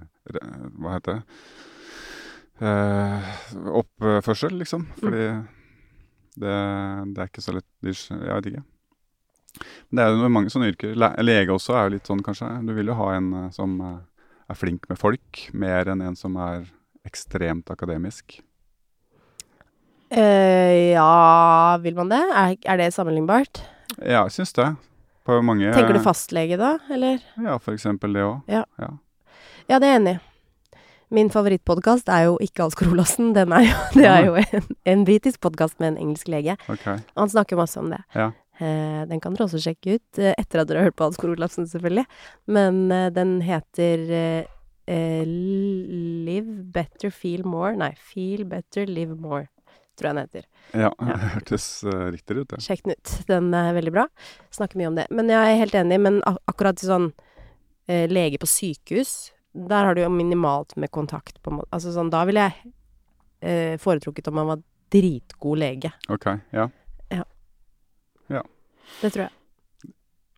[0.79, 1.23] Hva heter det?
[2.61, 3.31] Uh,
[3.81, 4.85] oppførsel, liksom.
[4.85, 4.99] Mm.
[5.01, 5.25] Fordi
[6.41, 6.57] det,
[7.15, 8.63] det er ikke så lett Jeg vet ikke.
[9.89, 10.93] Men det er jo mange sånne yrker.
[10.95, 12.51] Le lege også er jo litt sånn, kanskje.
[12.67, 16.69] Du vil jo ha en som er flink med folk, mer enn en som er
[17.07, 18.39] ekstremt akademisk.
[20.11, 22.19] Eh, ja, vil man det?
[22.35, 23.61] Er, er det sammenlignbart?
[23.97, 24.65] Ja, jeg syns det.
[25.23, 27.21] På mange Tenker du fastlege da, eller?
[27.39, 28.41] Ja, for eksempel det òg.
[28.51, 28.65] Ja,
[29.69, 30.19] det er jeg enig i.
[31.11, 33.33] Min favorittpodkast er jo Ikke Alskor Olassen.
[33.35, 36.55] Den er jo, det er jo en, en britisk podkast med en engelsk lege.
[36.71, 36.97] Okay.
[37.15, 37.99] Og han snakker masse om det.
[38.15, 38.31] Ja.
[38.61, 41.31] Uh, den kan dere også sjekke ut, uh, etter at dere har hørt på Alskor
[41.31, 42.05] Krolassen, selvfølgelig.
[42.51, 43.97] Men den heter
[44.87, 47.75] Live Better Feel More.
[47.79, 49.47] Nei, Feel Better Live More,
[50.01, 50.47] tror jeg den heter.
[50.73, 51.19] Ja, Ja.
[51.35, 52.61] hørtes uh, riktig ut, det.
[52.65, 53.13] Sjekk den ut.
[53.29, 54.07] Den er veldig bra.
[54.51, 55.05] Snakker mye om det.
[55.13, 57.07] Men jeg er helt enig, men ak akkurat til sånn
[57.87, 61.71] eh, lege på sykehus, der har du jo minimalt med kontakt, på en måte.
[61.75, 62.73] Altså sånn, da ville jeg
[63.41, 64.61] eh, foretrukket om man var
[64.91, 65.91] dritgod lege.
[66.11, 66.67] Ok, ja.
[69.01, 69.31] Det tror jeg.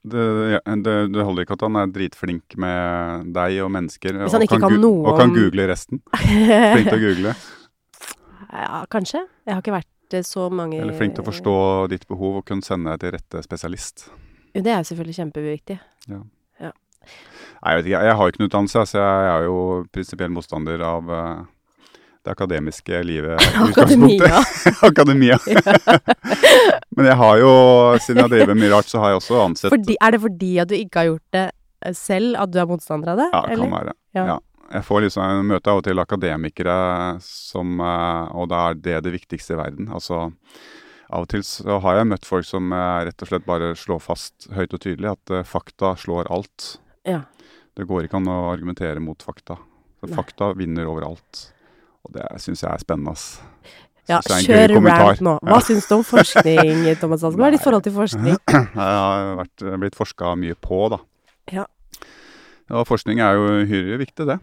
[0.03, 4.17] Det, ja, det, det holder ikke at han er dritflink med deg og mennesker.
[4.25, 6.01] Hvis han ikke kan kan noe Og kan google resten.
[6.11, 7.35] Flink til å google.
[8.53, 9.23] Ja, kanskje.
[9.47, 11.55] Jeg har ikke vært eh, så mange Eller flink til å forstå
[11.93, 14.07] ditt behov og kunne sende deg til rette spesialist.
[14.53, 15.79] Jo, det er jo selvfølgelig kjempeviktig.
[16.13, 16.21] Ja.
[17.63, 19.57] Nei, jeg vet ikke, jeg har ikke noen utdannelse, så jeg er jo
[19.95, 21.43] prinsipiell motstander av eh,
[22.23, 23.39] det akademiske livet.
[23.39, 24.29] i Akademia.
[24.43, 24.83] utgangspunktet.
[24.89, 25.37] Akademia.
[26.95, 27.51] Men jeg har jo,
[28.03, 30.69] siden jeg driver mye rart, så har jeg også ansett Fordi, er det fordi at
[30.71, 31.45] du ikke har gjort det
[31.99, 33.29] selv, at du er motstander av det?
[33.33, 33.63] Ja, det eller?
[33.65, 33.95] kan være.
[34.19, 34.25] Ja.
[34.33, 34.37] Ja.
[34.73, 36.77] Jeg får liksom møter av og til akademikere
[37.21, 39.91] som eh, Og da er det det viktigste i verden.
[39.93, 40.31] Altså
[41.13, 44.01] av og til så har jeg møtt folk som eh, rett og slett bare slår
[44.01, 46.77] fast høyt og tydelig at eh, fakta slår alt.
[47.05, 47.21] Ja.
[47.77, 49.59] Det går ikke an å argumentere mot fakta.
[50.01, 50.17] For Nei.
[50.17, 51.43] fakta vinner overalt.
[52.03, 53.37] Og det syns jeg er spennende, ass.
[54.09, 55.35] Ja, kjør rant nå.
[55.47, 57.39] Hva syns du om forskning, Thomas Hansen?
[57.39, 58.39] Hva er ditt forhold til forskning?
[58.57, 60.99] Jeg har vært, blitt forska mye på, da.
[61.53, 61.67] Ja.
[62.73, 64.41] Og forskning er jo uhyre viktig, det.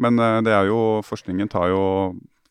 [0.00, 1.82] Men eh, det er jo, forskningen tar jo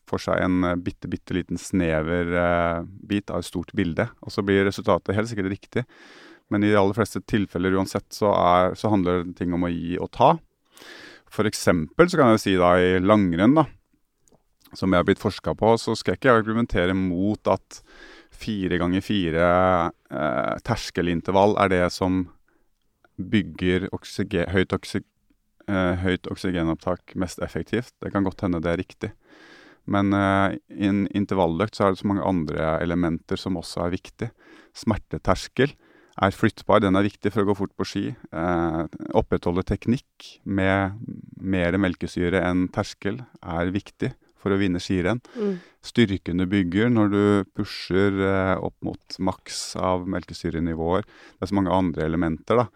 [0.08, 4.08] for seg en eh, bitte, bitte liten snever eh, bit av et stort bilde.
[4.22, 5.86] Og så blir resultatet helt sikkert riktig.
[6.52, 9.96] Men i de aller fleste tilfeller uansett så, er, så handler ting om å gi
[10.02, 10.34] og ta.
[11.32, 13.64] For eksempel så kan jeg si da i langrenn, da,
[14.76, 17.80] som jeg har blitt forska på, så skal jeg ikke argumentere mot at
[18.42, 19.46] fire ganger fire
[20.12, 22.26] eh, terskelintervall er det som
[23.16, 25.08] bygger oksygen, høyt, oksy, eh,
[25.70, 27.92] høyt oksygenopptak mest effektivt.
[28.02, 29.10] Det kan godt hende det er riktig.
[29.90, 33.96] Men eh, i en intervalløkt så er det så mange andre elementer som også er
[33.96, 34.28] viktig.
[34.78, 35.74] Smerteterskel
[36.22, 38.04] er flyttbar, den er viktig for å gå fort på ski.
[38.12, 38.82] Eh,
[39.18, 41.00] opprettholde teknikk med
[41.40, 45.22] mer melkesyre enn terskel er viktig for å vinne skirenn.
[45.38, 45.58] Mm.
[45.86, 47.22] Styrken du bygger når du
[47.56, 51.06] pusher eh, opp mot maks av melkesyrenivåer.
[51.06, 52.68] Det er så mange andre elementer, da.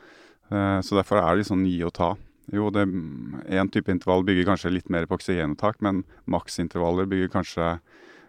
[0.50, 2.14] Eh, så derfor er det sånn gi og ta.
[2.54, 7.78] Jo, én type intervall bygger kanskje litt mer på oksygenopptak, men maksintervaller bygger kanskje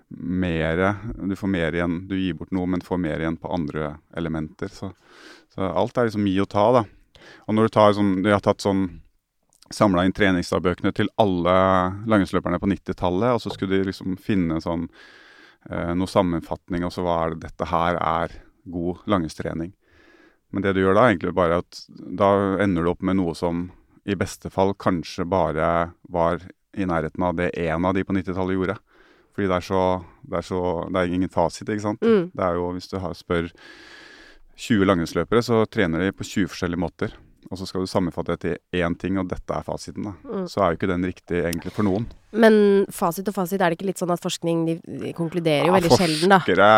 [0.09, 0.95] mer
[1.27, 2.07] Du får mer igjen.
[2.07, 4.71] Du gir bort noe, men får mer igjen på andre elementer.
[4.71, 4.93] Så,
[5.53, 6.83] så alt er liksom gi og ta, da.
[7.45, 8.87] Og når du tar sånn De har tatt sånn
[9.67, 11.53] Samla inn treningsdagbøkene til alle
[12.07, 14.85] langrennsløperne på 90-tallet, og så skulle de liksom finne sånn
[15.67, 19.73] eh, noe sammenfatning, og så hva er det dette her er god langrennstrening.
[20.55, 22.29] Men det du gjør da, egentlig bare at da
[22.63, 23.65] ender du opp med noe som
[24.07, 26.41] i beste fall kanskje bare var
[26.77, 28.77] i nærheten av det én av de på 90-tallet gjorde.
[29.35, 29.81] Fordi det er så
[30.27, 30.59] Det er, så,
[30.91, 32.01] det er ingen fasit, ikke sant.
[32.03, 32.31] Mm.
[32.35, 33.47] Det er jo, Hvis du har, spør
[34.57, 37.13] 20 langrennsløpere, så trener de på 20 forskjellige måter.
[37.47, 40.03] Og så skal du sammenfatte det til én ting, og dette er fasiten.
[40.03, 40.13] da.
[40.25, 40.47] Mm.
[40.51, 42.09] Så er jo ikke den riktig egentlig for noen.
[42.31, 45.77] Men fasit og fasit, er det ikke litt sånn at forskning de, de konkluderer jo
[45.77, 46.41] veldig sjelden, da?
[46.43, 46.71] Forskere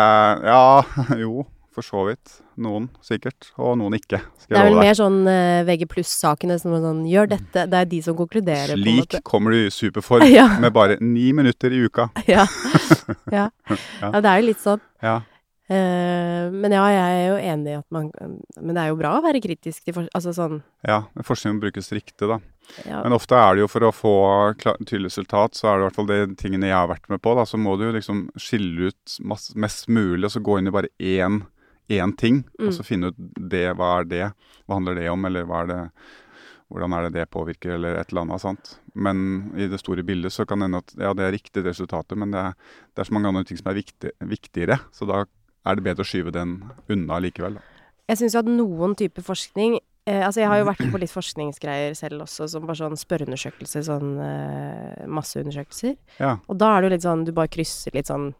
[0.46, 0.62] Ja,
[1.24, 1.46] jo.
[1.70, 2.32] For så vidt.
[2.58, 4.18] Noen sikkert, og noen ikke.
[4.50, 7.66] Det er vel mer sånn uh, VG pluss-sakene som er sånn Gjør dette.
[7.70, 10.48] Det er de som konkluderer, Slik kommer du i superform Ja.
[10.58, 12.08] med bare ni minutter i uka.
[12.30, 12.48] Ja.
[13.30, 13.46] ja.
[14.02, 14.82] ja, det er jo litt sånn.
[15.04, 15.20] Ja.
[15.70, 18.08] Uh, men ja, jeg er jo enig i at man
[18.58, 20.96] Men det er jo bra å være kritisk til for, Altså sånn ja.
[21.14, 22.40] Men forskning brukes riktig, da.
[22.88, 24.14] ja, Men ofte er det jo for å få
[24.58, 27.36] tydelig resultat, så er det i hvert fall de tingene jeg har vært med på,
[27.38, 30.72] da, så må du jo liksom skille ut mass, mest mulig, og så gå inn
[30.72, 31.44] i bare én,
[31.90, 32.68] én ting, Mm.
[32.68, 33.18] og så finne ut
[33.50, 34.24] det, hva er det,
[34.66, 35.80] hva handler det om, eller hva er det
[36.70, 38.40] hvordan er det det påvirker, eller et eller annet.
[38.40, 38.68] sant?
[38.94, 42.14] Men i det store bildet så kan det hende at ja, det er riktig resultatet,
[42.16, 42.52] men det er,
[42.94, 44.76] det er så mange andre ting som er viktig, viktigere.
[44.94, 45.24] Så da
[45.66, 47.58] er det bedre å skyve den unna likevel.
[47.58, 47.60] Da.
[48.12, 51.10] Jeg syns jo at noen type forskning eh, Altså, jeg har jo vært på litt
[51.10, 55.96] forskningsgreier selv også, som bare sånn spørreundersøkelse, sånn eh, masseundersøkelser.
[56.22, 58.30] Ja, Og da er det jo litt sånn Du bare krysser litt sånn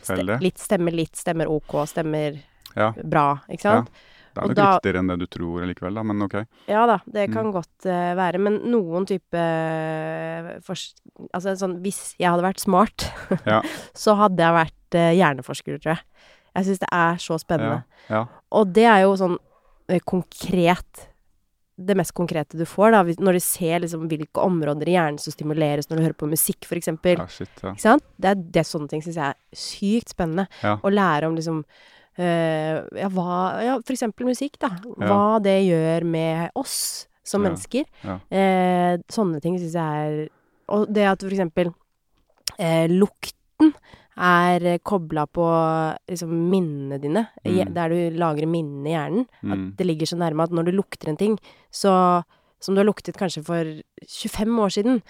[0.00, 0.24] ste.
[0.40, 2.40] Litt stemmer litt, stemmer ok, stemmer
[2.76, 3.90] Ja, bra, ikke sant?
[4.34, 6.32] det er nok da- riktigere enn det du tror likevel, da, men ok.
[6.66, 7.52] Ja da, det kan Mm.
[7.54, 8.40] godt uh, være.
[8.42, 10.96] Men noen type uh, forsk...
[11.32, 13.06] Altså sånn Hvis jeg hadde vært smart,
[13.46, 13.60] Ja.
[13.94, 16.02] så hadde jeg vært uh, hjerneforsker, tror jeg.
[16.56, 17.84] Jeg syns det er så spennende.
[18.10, 19.38] Ja, Og det er jo sånn
[20.04, 21.08] konkret
[21.76, 25.34] Det mest konkrete du får, da, når du ser liksom hvilke områder i hjernen som
[25.34, 27.18] stimuleres når du hører på musikk, eksempel.
[27.18, 27.72] ja, shit, ja.
[27.74, 28.04] Ikke sant?
[28.16, 30.46] Det er, det er sånne ting syns jeg er sykt spennende.
[30.62, 30.76] Ja.
[30.78, 31.64] Å lære om liksom
[32.18, 34.68] ja, hva Ja, for eksempel musikk, da.
[34.96, 37.84] Hva det gjør med oss som mennesker.
[38.30, 39.82] Eh, sånne ting syns jeg
[40.22, 40.28] er
[40.68, 41.72] Og det at for eksempel
[42.58, 43.74] eh, lukten
[44.16, 45.44] er kobla på
[46.08, 47.74] liksom minnene dine, Mm.
[47.74, 49.26] der du lagrer minnene i hjernen.
[49.42, 49.52] Mm.
[49.52, 51.38] At det ligger så nærme at når du lukter en ting,
[51.72, 52.22] så
[52.60, 53.62] Som du har luktet kanskje for
[54.08, 55.02] 25 år siden,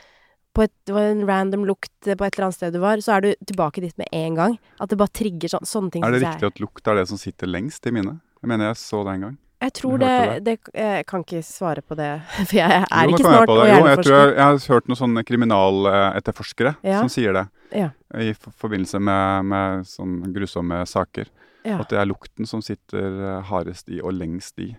[0.54, 3.16] på et, det var en random lukt på et eller annet sted du var, så
[3.16, 4.58] er du tilbake dit med en gang.
[4.80, 6.04] At det bare trigger sånn, sånne ting.
[6.06, 8.20] Er det riktig at lukt er det som sitter lengst i minnet?
[8.44, 9.38] Jeg mener jeg så det en gang.
[9.64, 10.08] Jeg tror det,
[10.44, 12.08] det Jeg kan ikke svare på det,
[12.50, 13.68] for jeg er Jo, ikke snart og det.
[13.70, 16.98] Jo, jeg, tror jeg, jeg har hørt noen sånne kriminaletterforskere Ja.
[17.00, 17.44] som sier det.
[17.74, 17.90] Ja.
[18.20, 21.30] I forbindelse med, med sånne grusomme saker.
[21.64, 21.78] Ja.
[21.80, 24.74] At det er lukten som sitter eh, hardest i og lengst i.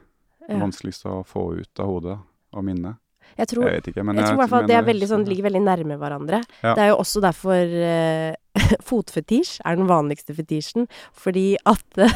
[0.45, 0.59] Ja.
[0.61, 2.19] Vanskeligst å få ut av hodet
[2.53, 2.99] og minnet.
[3.38, 5.25] Jeg tror, Jeg ikke, jeg jeg tror i hvert fall at det er veldig sånn,
[5.27, 6.39] ligger veldig nærme hverandre.
[6.63, 6.73] Ja.
[6.77, 8.33] Det er jo også derfor uh,
[8.89, 10.88] fotfetisj er den vanligste fetisjen.
[11.11, 12.15] Fordi at uh,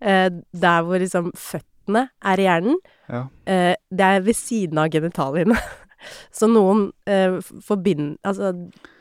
[0.64, 3.24] der hvor liksom føttene er i hjernen, Ja.
[3.26, 5.58] uh, det er ved siden av genitaliene.
[6.30, 8.18] Så noen uh, forbind...
[8.22, 8.52] Altså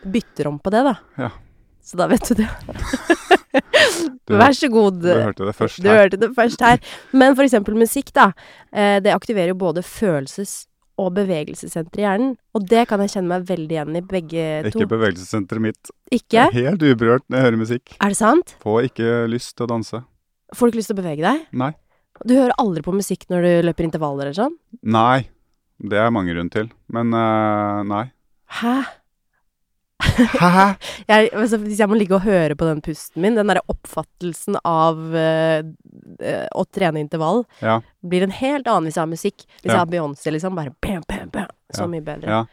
[0.08, 0.96] bytter om på det, da.
[1.20, 1.30] Ja.
[1.86, 2.48] Så da vet du det.
[4.28, 4.98] Du, Vær så god.
[5.02, 6.02] du hørte det først Du her.
[6.04, 6.82] hørte det først her.
[7.16, 8.32] Men for eksempel musikk, da.
[8.74, 10.67] Det aktiverer jo både følelses-
[10.98, 12.36] og bevegelsessenter i hjernen.
[12.58, 14.74] Og det kan jeg kjenne meg veldig igjen i, begge to.
[14.74, 15.92] Ikke bevegelsessenteret mitt.
[16.10, 16.38] Ikke?
[16.40, 17.98] Jeg er helt uberørt når jeg hører musikk.
[18.02, 18.56] Er det sant?
[18.64, 20.02] Får ikke lyst til å danse.
[20.56, 21.48] Får du ikke lyst til å bevege deg?
[21.64, 21.72] Nei.
[22.26, 24.56] Du hører aldri på musikk når du løper intervaller eller sånn?
[24.82, 25.28] Nei.
[25.78, 26.72] Det er mange grunn til.
[26.90, 28.08] Men uh, nei.
[28.58, 28.80] Hæ?
[30.00, 30.76] Hæ?
[31.10, 34.60] Jeg, altså, hvis jeg må ligge og høre på den pusten min, den derre oppfattelsen
[34.68, 35.64] av eh,
[36.22, 37.80] eh, å trene intervall, Ja.
[38.06, 39.46] blir en helt annen hvis jeg har musikk.
[39.64, 39.74] Hvis Ja.
[39.74, 41.50] jeg har Beyoncé, liksom, bare bam, bam, bam.
[41.74, 41.88] Så Ja.
[41.88, 42.28] mye bedre.
[42.30, 42.46] Ja.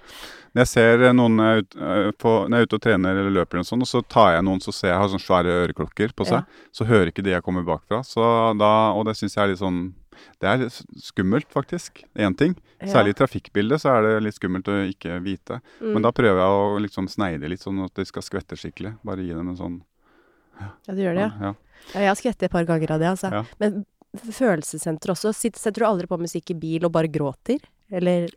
[0.55, 3.31] Når jeg ser noen eh, ut, eh, på, når jeg er ute og trener eller
[3.45, 6.15] løper, og sånn, og så tar jeg noen så ser jeg har sånne svære øreklokker
[6.15, 8.01] på seg, så hører ikke de jeg kommer bakfra.
[8.07, 8.23] Så
[8.59, 9.93] da, og det syns jeg er litt sånn
[10.43, 10.65] Det er
[11.03, 12.05] skummelt, faktisk.
[12.15, 12.57] Én ting.
[12.85, 15.61] Særlig i trafikkbildet så er det litt skummelt å ikke vite.
[15.81, 15.95] Mm.
[15.97, 18.97] Men da prøver jeg å liksom sneide litt, sånn at de skal skvette skikkelig.
[19.07, 19.81] Bare gi dem en sånn
[20.61, 21.51] Ja, du gjør det, ja.
[21.51, 21.55] ja.
[21.93, 23.31] Ja, jeg har skvettet et par ganger av det, altså.
[23.35, 23.43] Ja.
[23.61, 23.83] Men
[24.33, 25.33] følelsessenter også.
[25.35, 27.59] Setter du aldri på musikk i bil og bare gråter?
[27.95, 28.31] Eller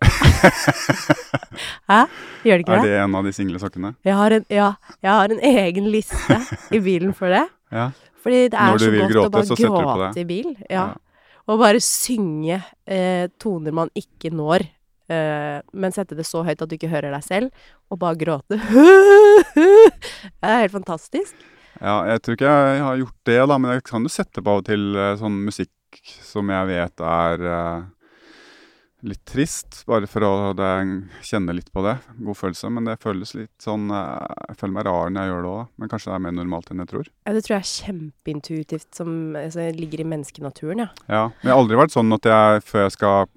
[1.90, 2.02] Hæ?
[2.44, 2.78] Gjør det ikke det?
[2.78, 2.90] Er det?
[2.90, 3.94] det en av de single sokkene?
[4.06, 4.72] Jeg har en, ja,
[5.06, 6.40] jeg har en egen liste
[6.76, 7.46] i bilen for det.
[7.72, 7.90] Ja.
[8.24, 10.52] Fordi det er så godt å bare gråte i bil.
[10.70, 10.90] Ja.
[11.48, 14.66] Og bare synge eh, toner man ikke når.
[15.08, 18.60] Eh, men sette det så høyt at du ikke hører deg selv, og bare gråte.
[19.56, 21.38] det er helt fantastisk.
[21.78, 24.54] Ja, jeg tror ikke jeg har gjort det, da, men jeg kan jo sette på
[24.54, 27.86] av og til eh, sånn musikk som jeg vet er eh,
[29.08, 30.72] litt trist, bare for å det,
[31.26, 31.96] kjenne litt på det.
[32.20, 32.72] God følelse.
[32.74, 35.72] Men det føles litt sånn eh, Jeg føler meg rar når jeg gjør det òg,
[35.78, 37.10] men kanskje det er mer normalt enn jeg tror.
[37.28, 40.90] Ja, det tror jeg er kjempeintuitivt, som altså, ligger i menneskenaturen, ja.
[41.08, 43.34] Ja, Men jeg har aldri vært sånn at jeg før jeg skal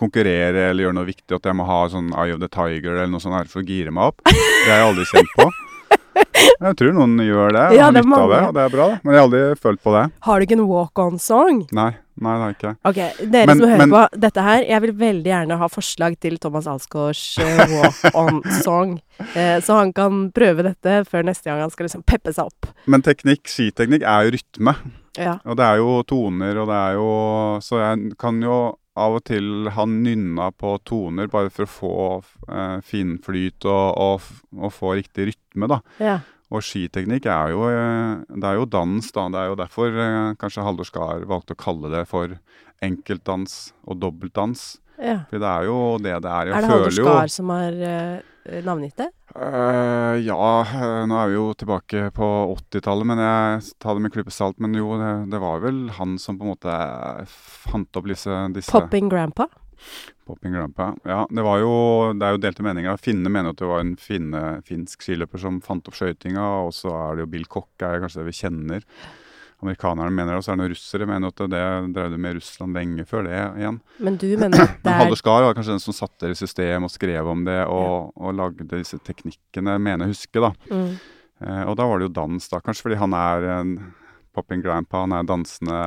[0.00, 3.12] konkurrere eller gjøre noe viktig, at jeg må ha sånn Eye of the Tiger eller
[3.12, 4.24] noe sånt her for å gire meg opp.
[4.26, 5.50] Det har jeg aldri kjent på.
[6.56, 8.86] Jeg tror noen gjør det, og Ja, har det av det, og det er bra.
[9.04, 10.02] Men jeg har aldri følt på det.
[10.24, 11.58] Har du ikke en walk-on-song?
[11.76, 11.88] Nei,
[12.24, 12.72] nei, det har jeg ikke.
[12.90, 13.00] Ok,
[13.34, 16.38] dere Men- som hører men- på dette her, jeg vil veldig gjerne ha forslag til
[16.38, 18.94] Thomas Alsgaards eh, walk-on-song.
[19.34, 22.70] Eh, så han kan prøve dette før neste gang han skal liksom peppe seg opp.
[22.86, 24.76] Men teknikk, skiteknikk er jo rytme.
[25.18, 25.38] Ja.
[25.44, 27.06] Og det er jo toner, og det er jo
[27.64, 28.56] Så jeg kan jo
[28.96, 31.96] av og til han nynna på toner bare for å få
[32.48, 35.82] eh, finflyt og, og, og få riktig rytme, da.
[36.02, 36.16] ja.
[36.54, 39.26] Og skiteknikk er jo, eh, det er jo dans, da.
[39.34, 42.36] Det er jo derfor eh, kanskje Haldor Skar valgte å kalle det for
[42.84, 44.76] enkeltdans og dobbeltdans.
[45.00, 45.24] ja.
[45.30, 46.52] For det er jo det det er.
[46.52, 49.10] Jeg Er det Haldor Skar som har uh, navngitt det?
[49.36, 54.14] Eh, ja, eh, nå er vi jo tilbake på 80-tallet, men jeg tar det med
[54.14, 54.58] klype salt.
[54.62, 56.76] Men jo, det, det var vel han som på en måte
[57.28, 59.48] fant opp disse, disse Popping Grandpa?
[60.26, 60.88] Popping Grandpa.
[61.04, 61.74] Ja, det var jo
[62.16, 62.96] Det er jo delte meninger.
[63.02, 66.94] Finne mener at det var en finne, finsk skiløper som fant opp skøytinga, og så
[66.96, 68.88] er det jo Bill Cock, er kanskje det vi kjenner.
[69.64, 71.60] Amerikanerne mener det, og så er det noen russere mener at det
[71.96, 73.78] dreide med Russland lenge før det igjen.
[74.04, 76.40] Men du mener at det er Haldor Skar var kanskje den som satte det i
[76.42, 80.52] system og skrev om det, og, og lagde disse teknikkene, mener jeg huske, da.
[80.68, 80.96] mm.
[81.44, 82.60] Eh, og da var det jo dans, da.
[82.64, 83.72] Kanskje fordi han er en
[84.36, 85.80] popping grandpa, han er en dansende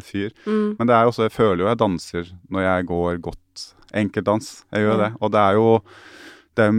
[0.08, 0.30] fyr.
[0.46, 0.76] Mm.
[0.78, 3.66] Men det er også, jeg føler jo jeg danser når jeg går godt
[4.02, 4.52] enkeltdans.
[4.70, 5.04] Jeg gjør mm.
[5.04, 5.10] det.
[5.20, 5.66] Og det er jo
[6.58, 6.74] det er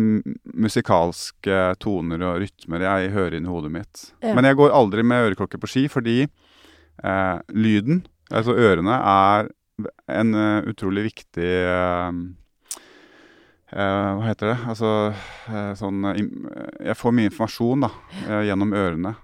[0.53, 4.03] musikalske toner og rytmer jeg hører inn i hodet mitt.
[4.21, 4.35] Ja.
[4.35, 9.49] Men jeg går aldri med øreklokke på ski fordi eh, lyden, altså ørene, er
[10.11, 12.11] en uh, utrolig viktig uh,
[13.73, 14.57] uh, Hva heter det?
[14.69, 14.91] Altså
[15.79, 17.89] sånn Jeg får mye informasjon da,
[18.45, 19.15] gjennom ørene.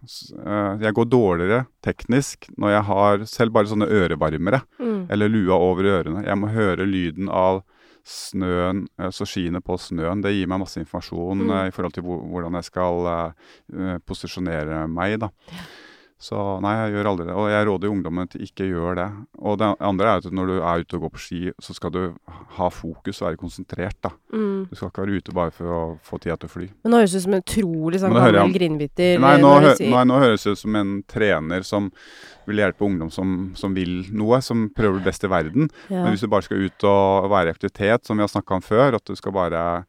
[0.82, 5.08] Jeg går dårligere teknisk når jeg har selv bare sånne ørevarmere Mm.
[5.12, 6.26] eller lua over ørene.
[6.26, 7.62] Jeg må høre lyden av
[8.08, 10.22] snøen, eh, så skiene på snøen.
[10.24, 11.52] Det gir meg masse informasjon Mm.
[11.58, 13.10] eh, i forhold til hvordan jeg skal
[13.76, 15.30] eh, posisjonere meg, da.
[16.17, 16.34] Så
[16.65, 17.34] nei, jeg gjør aldri det.
[17.38, 19.06] Og jeg råder ungdommen til ikke gjør det.
[19.38, 21.91] Og det andre er at når du er ute og går på ski, så skal
[21.93, 21.99] du
[22.58, 24.10] ha fokus og være konsentrert, da.
[24.34, 24.63] Mm.
[24.71, 26.67] Du skal ikke være ute bare for å få tida til å fly.
[26.82, 29.19] Men nå høres det ut som en utrolig sånn gammel jeg- grinebiter.
[29.21, 31.91] Nei, eh, nå, hø nei, nå høres det ut som en trener som
[32.47, 35.69] vil hjelpe ungdom som, som vil noe, som prøver det beste i verden.
[35.89, 36.01] ja.
[36.01, 38.62] Men hvis du bare skal ut og være i aktivitet, som vi har snakka om
[38.65, 39.86] før, at du skal bare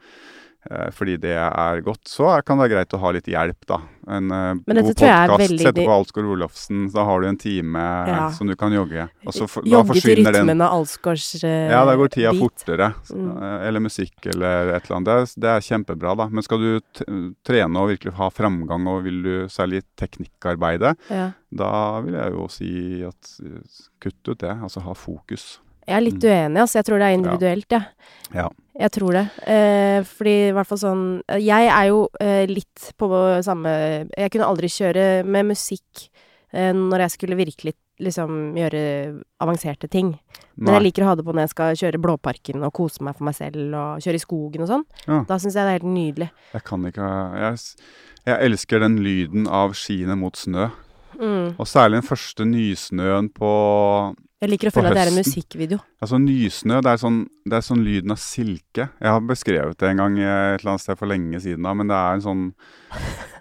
[0.92, 3.76] fordi det er godt, så kan det være greit å ha litt hjelp, da.
[4.08, 5.40] En eh, god podkast.
[5.42, 8.30] veldig Sette på Alsgaard Olofsen, da har du en time Ja.
[8.34, 9.06] som du kan jogge.
[9.26, 12.08] Og så for, da Jogge til forsvinner den rytmen av Alsgaards uh, Ja, da går
[12.12, 12.40] tida bit.
[12.42, 12.90] fortere.
[13.12, 13.30] Mm.
[13.38, 15.06] Eh, Eller musikk eller et eller annet.
[15.36, 16.28] Det det er kjempebra, da.
[16.28, 16.80] Men skal du
[17.46, 21.30] trene og virkelig ha framgang, og vil du særlig teknikkarbeide, Ja.
[21.54, 23.62] da vil jeg jo si at eh,
[24.00, 24.56] kutt ut det.
[24.62, 25.60] Altså ha fokus.
[25.88, 26.78] Jeg er litt uenig, altså.
[26.78, 27.80] Jeg tror det er individuelt, jeg.
[28.34, 28.38] Ja.
[28.44, 28.48] Ja.
[28.78, 29.24] Jeg tror det.
[29.50, 31.04] Eh, fordi i hvert fall sånn
[31.42, 33.08] Jeg er jo eh, litt på
[33.42, 33.72] samme
[34.12, 36.04] Jeg kunne aldri kjøre med musikk
[36.52, 38.80] eh, når jeg skulle virkelig liksom gjøre
[39.42, 40.12] avanserte ting.
[40.54, 43.16] Men jeg liker å ha det på når jeg skal kjøre Blåparken og kose meg
[43.18, 44.84] for meg selv og kjøre i skogen og sånn.
[45.08, 45.18] Ja.
[45.26, 46.28] Da syns jeg det er helt nydelig.
[46.54, 47.08] Jeg kan ikke
[47.42, 47.58] jeg,
[48.28, 50.68] jeg elsker den lyden av skiene mot snø.
[51.18, 51.54] Mm.
[51.58, 53.50] Og særlig den første nysnøen på
[54.38, 55.78] Jeg liker å føle at det er en musikkvideo.
[56.04, 58.86] Altså nysnø, det er, sånn, det er sånn lyden av silke.
[59.02, 61.74] Jeg har beskrevet det en gang eh, et eller annet sted for lenge siden, da,
[61.74, 62.44] men det er en sånn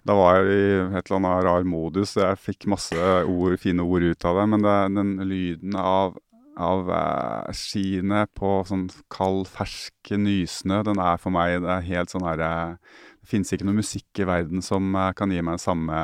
[0.08, 2.96] Da var jeg i et eller annet rar modus, jeg fikk masse
[3.28, 4.46] ord, fine ord ut av det.
[4.54, 6.16] Men det den lyden av,
[6.58, 12.16] av eh, skiene på sånn kald, fersk nysnø, den er for meg Det er helt
[12.16, 12.88] sånn herre Det
[13.28, 15.98] fins ikke noe musikk i verden som eh, kan gi meg den samme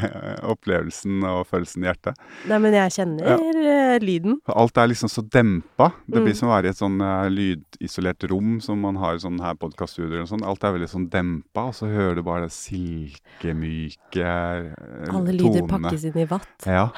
[0.52, 2.16] opplevelsen og følelsen i hjertet.
[2.48, 3.98] Nei, men jeg kjenner ja.
[4.02, 4.38] lyden.
[4.52, 5.90] Alt er liksom så dempa.
[6.06, 6.24] Det Mm.
[6.26, 9.40] blir som å være i et sånn eh, lydisolert rom som man har i sånn
[9.42, 10.44] her podkaststudioer og sånn.
[10.48, 15.16] Alt er veldig sånn dempa, og så hører du bare det silkemyke tonene.
[15.18, 15.88] Alle lyder tonene.
[15.88, 16.66] pakkes inn i vatt.
[16.68, 16.88] Ja,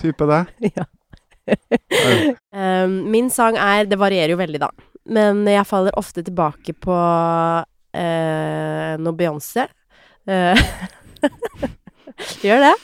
[0.00, 0.42] type det.
[0.78, 0.84] ja.
[1.94, 4.68] Eh, Um, min sang er Det varierer jo veldig, da.
[5.10, 6.94] Men jeg faller ofte tilbake på
[7.94, 9.68] eh, noe Beyoncé.
[10.26, 10.66] Eh,
[12.44, 12.74] gjør det.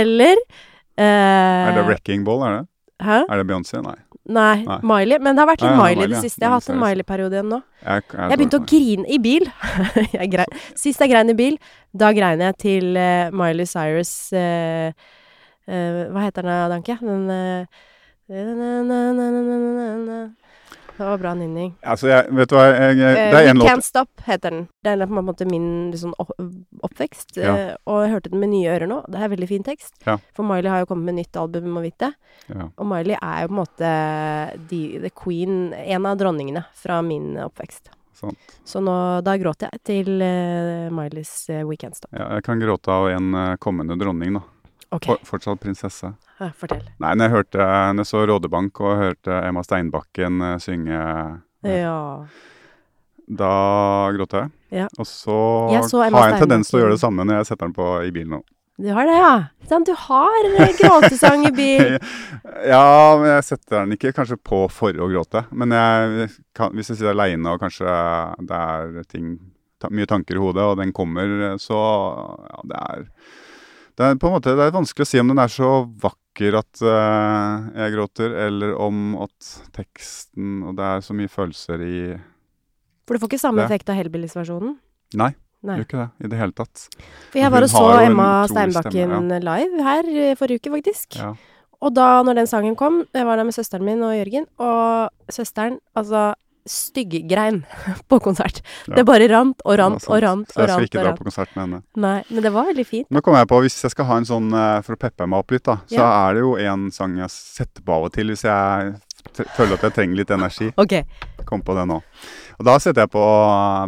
[0.00, 2.64] Eller eh, Er det Wrecking Ball, er det?
[3.00, 3.24] Hæ?
[3.26, 3.82] Er det Beyoncé?
[3.84, 3.98] Nei.
[4.30, 4.78] Nei, Nei.
[4.86, 5.18] Miley.
[5.18, 6.42] Men det har vært litt Nei, Miley i det siste.
[6.44, 7.60] Jeg har hatt en Miley-periode igjen nå.
[7.80, 9.48] Jeg, jeg, Jeg begynte å grine i bil.
[10.14, 10.46] jeg.
[10.78, 11.56] Sist jeg grein i bil,
[11.96, 14.92] da grein jeg til uh, Miley Cyrus uh,
[15.66, 16.98] uh, Hva heter den, da, Danke?
[17.00, 17.80] Den eh,
[21.00, 21.70] Det var bra nynning.
[21.80, 24.24] Altså, jeg, vet du hva, jeg, jeg, Eh, det er We en låt Can't Stop
[24.26, 24.66] heter den.
[24.84, 26.12] Det er på en måte min liksom,
[26.84, 27.38] oppvekst.
[27.40, 27.54] Ja.
[27.54, 28.98] eh, og jeg hørte den med nye ører nå.
[29.08, 29.94] Det er veldig fin tekst.
[30.04, 30.18] Ja.
[30.36, 32.12] For Miley har jo kommet med nytt album, må vite.
[32.52, 32.68] ja.
[32.76, 33.94] Og Miley er jo på en måte
[34.68, 37.88] the, the queen, en av dronningene fra min oppvekst.
[38.20, 38.56] sant.
[38.64, 42.12] Så nå, da gråt jeg til uh, Miley's uh, Weekend Stop.
[42.12, 44.44] Ja, jeg kan gråte av en uh, kommende dronning, da.
[44.90, 45.14] Okay.
[45.14, 46.12] For, fortsatt prinsesse.
[46.58, 46.84] Fortell.
[47.02, 51.02] Nei, når jeg hørte når jeg så Rådebank og hørte Emma Steinbakken eh, synge,
[51.66, 51.98] Ja.
[53.30, 53.50] da
[54.16, 54.50] gråt jeg.
[54.74, 54.86] Ja.
[54.98, 55.36] Og så
[55.74, 57.76] Jeg så har jeg en tendens til å gjøre det samme når jeg setter den
[57.76, 58.42] på i bilen nå.
[58.80, 59.32] Du har det, ja?
[59.68, 61.98] Sånn, du har eh, gråtesang i bil.
[62.70, 65.42] Ja, men jeg setter den ikke kanskje på for å gråte.
[65.52, 67.92] Men jeg kan, hvis jeg sitter aleine og kanskje
[68.48, 69.34] det er ting,
[69.80, 73.04] ta, mye tanker i hodet, og den kommer, så ja, det er
[74.00, 75.70] det er på en måte det er vanskelig å si om den er så
[76.00, 81.82] vakker at uh, jeg gråter, eller om at teksten Og det er så mye følelser
[81.84, 81.98] i
[83.04, 83.68] For du får ikke samme Det.
[83.68, 84.78] effekt av Hellbillies-versjonen?
[85.20, 85.32] Nei,
[85.66, 85.76] Nei.
[85.80, 86.86] gjør ikke det i det hele tatt.
[87.32, 91.18] For jeg var og så Emma Steinbakken stemme, live her eh, forrige uke, faktisk.
[91.18, 91.34] Ja.
[91.80, 95.32] Og da når den sangen kom, jeg var der med søsteren min og Jørgen, og
[95.32, 96.30] søsteren altså
[96.70, 97.62] styggegrein
[98.10, 98.62] på konsert.
[98.86, 98.96] Ja.
[99.00, 101.64] Det bare rant og rant og rant Så jeg skal ikke dra på konsert med
[101.66, 101.82] henne.
[102.00, 103.10] Nei, men det var veldig fint.
[103.10, 105.42] Nå kommer jeg på, hvis jeg skal ha en sånn eh, for å peppe meg
[105.44, 106.10] opp litt, da, så Ja.
[106.28, 108.94] er det jo en sang jeg setter på av og til hvis jeg
[109.56, 110.70] føler at jeg trenger litt energi.
[110.80, 110.94] Ok.
[111.48, 111.98] Kom på det nå.
[112.60, 113.24] Og da setter jeg på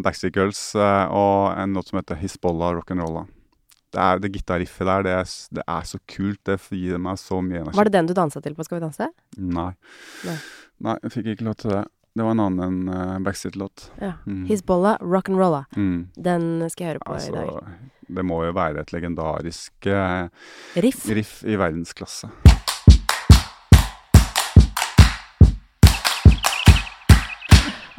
[0.04, 3.24] Backstreet Girls eh, og en låt som heter Hisbollah Rock'n'Rolla.
[3.92, 6.40] Det er det gitarriffet der, det er, det er så kult.
[6.48, 7.76] Det gir meg så mye energi.
[7.76, 9.08] Var det den du dansa til på Skal vi danse?
[9.36, 9.66] Nei.
[10.24, 10.36] Nei.
[10.82, 11.82] Nei, jeg fikk ikke lov til det.
[12.14, 13.90] Det var en annen uh, Backstreet-låt.
[14.00, 14.12] Ja.
[14.26, 14.44] Mm.
[14.46, 15.64] Hizbollah, rock'n'rolla.
[15.76, 16.08] Mm.
[16.16, 17.88] Den skal jeg høre på i Altså, dag.
[18.18, 20.28] det må jo være et legendarisk eh,
[20.84, 21.06] Riff.
[21.08, 22.28] riff i verdensklasse.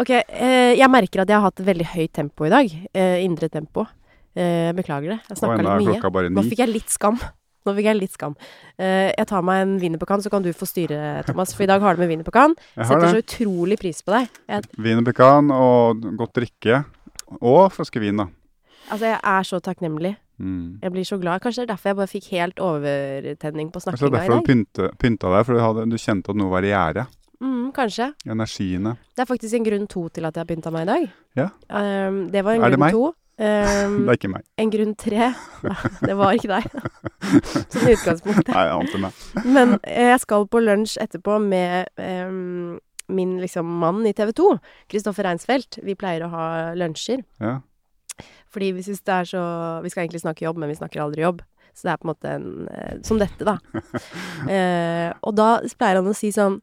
[0.02, 2.72] Ok, eh, jeg merker at jeg har hatt veldig høyt tempo i dag.
[2.98, 3.86] Eh, indre tempo.
[4.36, 5.20] Eh, beklager det.
[5.30, 6.30] Jeg snakka litt mye.
[6.34, 7.20] Nå fikk jeg litt skam.
[7.64, 8.36] Nå fikk jeg litt skam.
[8.78, 11.54] Eh, jeg tar meg en wienerpekan, så kan du få styre, Thomas.
[11.56, 12.12] For i dag har du med
[12.76, 13.12] har Setter det.
[13.14, 14.28] så utrolig pris på deg.
[14.52, 14.68] Jeg,
[15.56, 16.84] og godt drikke.
[17.40, 18.28] Og flaske vin, da.
[18.90, 20.16] altså, jeg er så takknemlig.
[20.44, 20.80] Mm.
[20.82, 21.42] Jeg blir så glad.
[21.42, 24.28] Kanskje det er derfor jeg bare fikk helt overtenning på Kanskje det snakkinga er i
[24.28, 27.06] derfor du pynte, pynta deg, for du, hadde, du kjente at noe var i gjære.
[27.44, 28.10] Mm, kanskje.
[28.26, 28.96] Energiene.
[29.16, 31.10] Det er faktisk en grunn to til at jeg har pynta meg i dag.
[31.40, 31.50] Ja.
[31.68, 33.12] Um, det var en Er det grunn to.
[33.34, 34.44] Um, Det er ikke meg.
[34.62, 35.28] en grunn tre.
[36.06, 36.68] det var ikke deg.
[37.74, 38.52] Sånn i utgangspunktet.
[38.54, 39.24] Nei, ante meg.
[39.42, 42.76] Men eh, jeg skal på lunsj etterpå med um,
[43.14, 44.50] min liksom mann i TV 2,
[44.92, 45.82] Kristoffer Reinsfeldt.
[45.84, 46.46] Vi pleier å ha
[46.78, 47.26] lunsjer.
[47.42, 47.58] Ja.
[48.54, 49.44] Fordi vi syns det er så
[49.82, 51.42] Vi skal egentlig snakke jobb, men vi snakker aldri jobb.
[51.74, 53.58] Så det er på en måte en eh, Som dette, da.
[54.46, 56.60] uh, og da pleier han å si sånn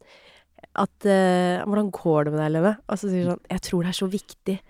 [0.78, 2.76] at uh, Hvordan går det med deg, Lene?
[2.86, 4.60] Og så sier han sånn Jeg tror det er så viktig.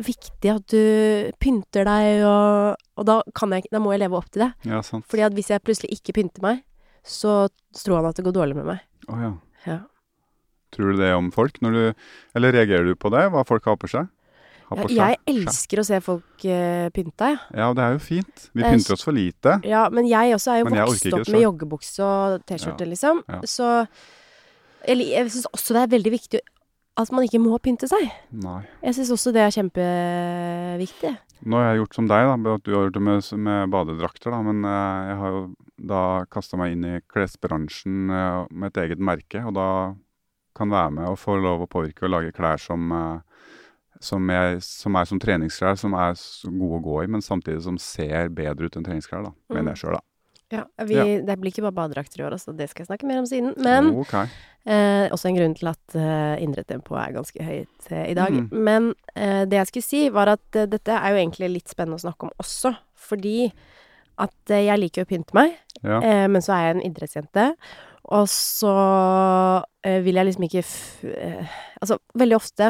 [0.00, 4.30] Viktig at du pynter deg, og, og da, kan jeg, da må jeg leve opp
[4.32, 4.52] til det.
[4.64, 5.04] ja, sant.
[5.10, 6.62] Fordi at hvis jeg plutselig ikke pynter meg,
[7.04, 8.80] så tror han at det går dårlig med meg.
[9.10, 9.32] Å ja.
[9.66, 9.78] Ja.
[10.72, 11.60] Tror du det om folk?
[11.62, 12.04] Når du,
[12.38, 13.26] eller reagerer du på det?
[13.34, 14.08] Hva folk har på seg?
[14.72, 17.40] På Jeg elsker å se folk uh, pynta, jeg.
[17.60, 18.46] Ja, det er jo fint.
[18.56, 19.58] Vi er pynter oss for lite.
[19.68, 22.92] Ja, men jeg også er jo vokst opp med joggebukse og T-skjorte, Ja.
[22.94, 23.20] liksom.
[23.28, 23.42] Ja.
[23.44, 23.68] Så
[24.88, 26.40] Eller jeg syns også det er veldig viktig
[27.00, 28.10] at man ikke må pynte seg.
[28.36, 28.60] Nei.
[28.84, 31.12] Jeg syns også det er kjempeviktig.
[31.42, 34.30] Nå har jeg gjort som deg, da, at du har gjort det med, med badedrakter.
[34.30, 35.42] da, Men eh, jeg har jo
[35.92, 39.42] da kasta meg inn i klesbransjen eh, med et eget merke.
[39.48, 39.68] Og da
[40.54, 43.58] kan være med og få lov å påvirke og lage klær som, eh,
[44.04, 46.14] som, jeg, som er som treningsklær, som er
[46.46, 49.24] gode å gå i, men samtidig som ser bedre ut enn treningsklær.
[49.30, 49.56] da, Mm.
[49.58, 50.04] Mener jeg sjøl, da.
[50.52, 51.04] Ja, vi, Ja.
[51.24, 52.52] Det blir ikke bare badedrakter i år, altså.
[52.56, 53.54] Det skal jeg snakke mer om siden.
[53.64, 54.28] Men okay.
[54.68, 58.30] Eh, også en grunn til at eh, indretempoet er ganske høyt eh, i dag.
[58.36, 58.48] Mm.
[58.52, 61.98] Men eh, det jeg skulle si, var at eh, dette er jo egentlig litt spennende
[61.98, 62.74] å snakke om også.
[63.08, 63.48] Fordi
[64.22, 65.98] at eh, jeg liker å pynte meg, Ja.
[65.98, 67.48] eh, men så er jeg en idrettsjente.
[68.12, 68.72] Og så
[70.04, 71.04] vil jeg liksom ikke f
[71.82, 72.68] Altså, veldig ofte,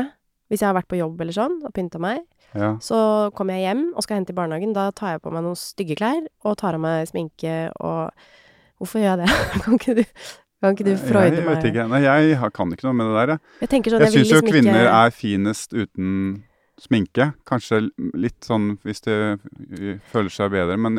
[0.49, 2.23] hvis jeg har vært på jobb eller sånn, og pynta meg,
[2.55, 2.75] ja.
[2.85, 4.75] så kommer jeg hjem og skal hente i barnehagen.
[4.77, 8.11] Da tar jeg på meg noen stygge klær og tar av meg sminke og
[8.83, 9.35] Hvorfor gjør jeg det?
[9.63, 10.05] kan ikke du,
[10.59, 11.51] kan ikke du freude jeg meg?
[11.53, 11.85] vet ikke.
[11.93, 13.31] Nei, jeg kan ikke noe med det der.
[13.31, 16.17] Jeg, Jeg sånn, jeg jeg syns jo liksom kvinner ikke er finest uten
[16.83, 17.29] sminke.
[17.47, 17.79] Kanskje
[18.19, 19.19] litt sånn hvis de
[20.11, 20.99] føler seg bedre, men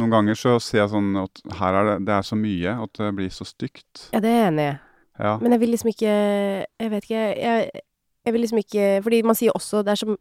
[0.00, 3.00] noen ganger så ser jeg sånn at her er det, det er så mye at
[3.02, 4.06] det blir så stygt.
[4.14, 4.74] Ja, det er jeg enig i.
[5.28, 5.36] Ja.
[5.38, 6.12] Men jeg vil liksom ikke
[6.64, 7.26] Jeg vet ikke.
[7.38, 7.82] Jeg,
[8.24, 10.14] jeg vil liksom ikke Fordi man sier også Det er som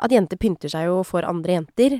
[0.00, 1.96] at jenter pynter seg jo for andre jenter.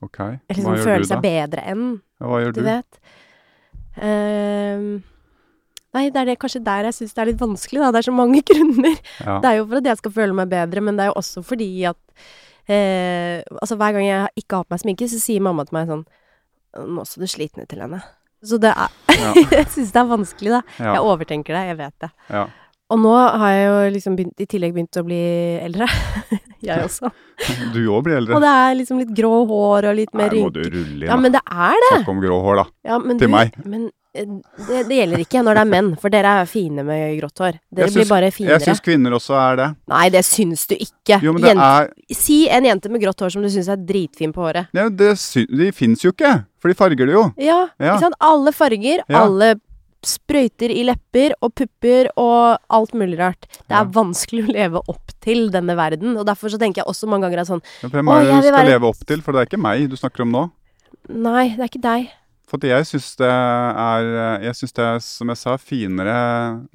[0.00, 0.16] Ok.
[0.16, 1.82] Hva Eller liksom gjør føler du seg bedre enn,
[2.20, 2.66] Ja, hva gjør du du?
[2.70, 3.00] vet.
[4.00, 5.02] Ehm,
[5.94, 7.90] nei, det er det, kanskje der jeg syns det er litt vanskelig, da.
[7.92, 8.96] Det er så mange grunner.
[9.20, 9.38] Ja.
[9.42, 11.42] Det er jo for at jeg skal føle meg bedre, men det er jo også
[11.46, 12.00] fordi at
[12.70, 15.90] eh, Altså, hver gang jeg ikke har på meg sminke, så sier mamma til meg
[15.90, 16.06] sånn
[16.94, 17.98] Nå så du sliten ut, til henne.
[18.46, 19.32] Så det er Ja.
[19.58, 20.60] Jeg syns det er vanskelig, da.
[20.78, 20.92] Ja.
[20.94, 22.10] Jeg overtenker det, jeg vet det.
[22.30, 22.46] ja.
[22.90, 25.20] Og nå har jeg jo liksom begynt, i tillegg begynt å bli
[25.62, 25.86] eldre.
[26.70, 27.10] jeg også.
[27.74, 28.34] Du òg blir eldre.
[28.36, 31.06] Og det er liksom litt grå hår og litt mer Nei, må du rulle inn,
[31.08, 31.92] Ja, men det er det.
[32.00, 32.64] Snakk om grå hår, da.
[32.90, 33.54] Ja, men Til du, meg.
[33.64, 34.26] Men eh,
[34.68, 37.56] det, det gjelder ikke når det er menn, for dere er fine med grått hår.
[37.72, 38.58] Dere syns, blir bare finere.
[38.58, 39.68] Jeg syns kvinner også er det.
[39.94, 41.20] Nei, det syns du ikke.
[41.24, 41.70] Jo, men det Jente-
[42.10, 44.68] er Si en jente med grått hår som du syns er dritfin på håret.
[44.76, 47.24] ja, det sy De fins jo ikke, for de farger det jo.
[47.40, 47.94] Ja, Ja.
[47.94, 48.20] ikke sant?
[48.20, 49.22] Alle farger, Ja.
[49.24, 49.54] alle
[50.06, 53.46] sprøyter i lepper og pupper og alt mulig rart.
[53.68, 53.84] Det er Ja.
[53.84, 57.40] vanskelig å leve opp til denne verden, og derfor så tenker jeg også mange ganger
[57.40, 59.20] at sånn Men Hvem er det du skal være- leve opp til?
[59.20, 60.50] For det er ikke meg du snakker om nå.
[61.08, 62.10] Nei, det er ikke deg.
[62.46, 66.66] For jeg syns det er Jeg syns det er, som jeg sa, finere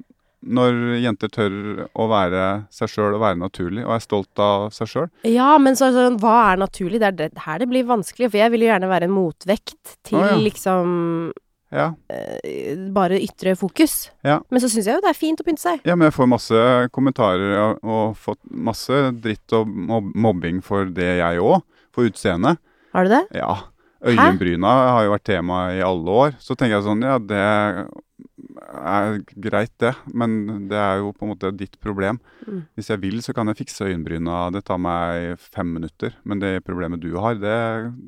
[0.46, 4.86] når jenter tør å være seg sjøl og være naturlig, og er stolt av seg
[4.86, 5.10] sjøl.
[5.24, 7.00] Ja, men så, så, hva er naturlig?
[7.00, 9.96] Det er det, her det blir vanskelig, for jeg vil jo gjerne være en motvekt
[10.04, 10.36] til ah, ja.
[10.36, 11.32] liksom
[11.74, 11.88] Ja.
[12.12, 14.10] eh, bare ytre fokus.
[14.24, 14.38] Ja.
[14.50, 15.80] Men så syns jeg jo det er fint å pynte seg.
[15.84, 16.60] ja, men jeg får masse
[16.94, 19.66] kommentarer og, og fått masse dritt og
[20.14, 21.62] mobbing for det, jeg òg.
[21.96, 22.60] For utseendet.
[22.92, 23.22] Har du det?
[23.34, 23.54] Ja.
[24.06, 26.34] Øyenbryna har jo vært tema i alle år.
[26.38, 27.40] Så tenker jeg sånn, ja det
[28.76, 32.18] er greit det, men det er jo på en måte ditt problem.
[32.46, 32.60] Mm.
[32.76, 34.50] Hvis jeg vil, så kan jeg fikse øyenbryna.
[34.54, 36.14] Det tar meg fem minutter.
[36.24, 37.56] Men det problemet du har, det,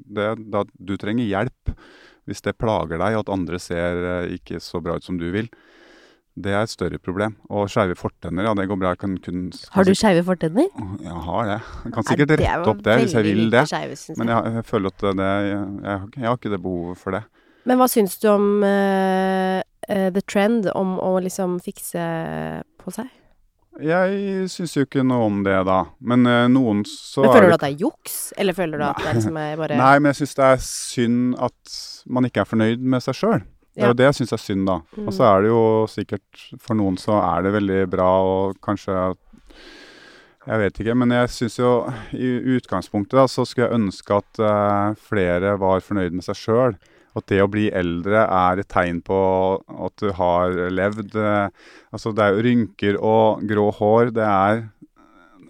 [0.07, 1.75] det da du trenger hjelp.
[2.29, 5.49] Hvis det plager deg at andre ser eh, ikke så bra ut som du vil.
[6.39, 7.35] Det er et større problem.
[7.51, 8.93] Og skeive fortenner, ja, det går bra.
[8.95, 10.68] Jeg kan kun Har du skeive fortenner?
[11.03, 11.59] Jeg har det.
[11.85, 13.64] Jeg kan sikkert det rette opp det hvis jeg vil det.
[13.70, 14.18] Skjeve, jeg.
[14.20, 14.53] Men jeg.
[14.59, 15.64] jeg, føler at det jeg,
[16.20, 17.24] jeg har ikke det behovet for det.
[17.68, 19.59] Men hva syns du om uh,
[19.91, 22.05] uh, the trend om å liksom fikse
[22.79, 23.11] på seg?
[23.79, 25.85] Jeg syns jo ikke noe om det, da.
[26.01, 28.85] Men uh, noen så Men er føler du at det er juks, eller føler du
[28.89, 31.76] at det er liksom er bare Nei, men jeg syns det er synd at
[32.11, 33.41] man ikke er fornøyd med seg sjøl.
[33.79, 34.81] Det er jo det jeg syns er synd, da.
[35.05, 35.29] Og så Mm.
[35.31, 39.14] er det jo sikkert For noen så er det veldig bra, og kanskje
[40.49, 41.70] Jeg vet ikke, men jeg syns jo
[42.16, 46.74] i utgangspunktet da, så skulle jeg ønske at uh, flere var fornøyd med seg sjøl.
[47.19, 49.19] At det å bli eldre er et tegn på
[49.59, 51.14] at du har levd.
[51.19, 51.49] eh,
[51.93, 54.12] altså det er jo rynker og grå hår.
[54.16, 54.61] Det er,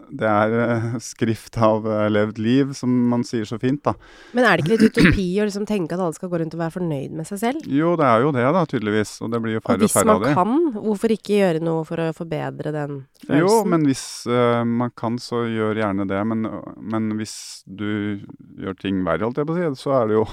[0.09, 3.95] det er eh, skrift av eh, levd liv, som man sier så fint, da.
[4.37, 6.63] Men er det ikke litt utopi å liksom tenke at alle skal gå rundt og
[6.63, 7.69] være fornøyd med seg selv?
[7.69, 9.17] Jo, det er jo det, da, tydeligvis.
[9.25, 12.05] Og det blir jo Og færre og hvis man kan, hvorfor ikke gjøre noe for
[12.07, 12.97] å forbedre den
[13.27, 13.43] følelsen?
[13.43, 16.25] Jo, men hvis uh, man kan, så gjør gjerne det.
[16.33, 16.49] Men,
[16.95, 18.25] men hvis du
[18.59, 20.27] gjør ting verre, holdt jeg på å si, så er det jo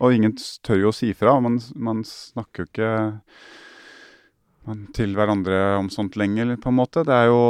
[0.00, 1.36] Og ingen tør jo å si fra.
[1.42, 2.90] Man, man snakker jo ikke
[4.94, 7.04] til hverandre om sånt lenger, på en måte.
[7.08, 7.40] Det er jo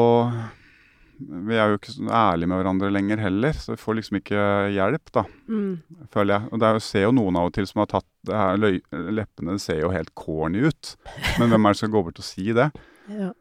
[1.18, 4.42] Vi er jo ikke så ærlige med hverandre lenger heller, så vi får liksom ikke
[4.70, 5.80] hjelp, da, Mm.
[6.14, 6.48] føler jeg.
[6.52, 8.56] Og det er jo, ser jo noen av og til som har tatt det her
[9.18, 10.92] Leppene det ser jo helt corny ut.
[11.40, 12.68] Men hvem er det som går gå bort og si det?
[13.10, 13.32] Ja.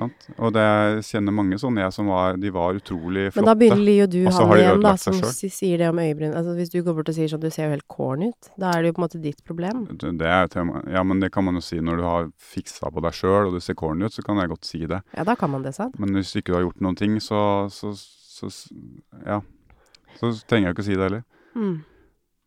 [0.00, 0.26] Sant?
[0.38, 0.64] Og det,
[1.06, 3.42] kjenner mange sånne jeg som var De var utrolig flotte.
[3.42, 6.32] Men da begynner jo du han igjen, da, som sier det om øyebryn.
[6.32, 8.72] Altså, hvis du går bort og sier sånn, du ser jo helt corny ut, da
[8.72, 9.84] er det jo på en måte ditt problem.
[10.00, 10.82] Det er tema.
[10.90, 13.56] Ja, men det kan man jo si når du har fiksa på deg sjøl og
[13.56, 15.02] du ser corny ut, så kan jeg godt si det.
[15.16, 15.98] Ja, da kan man det, sant?
[16.00, 17.42] Men hvis ikke du har gjort noen ting, så,
[17.74, 18.76] så, så, så
[19.26, 19.42] Ja.
[20.18, 21.22] Så trenger jeg ikke å si det heller.
[21.54, 21.76] Mm.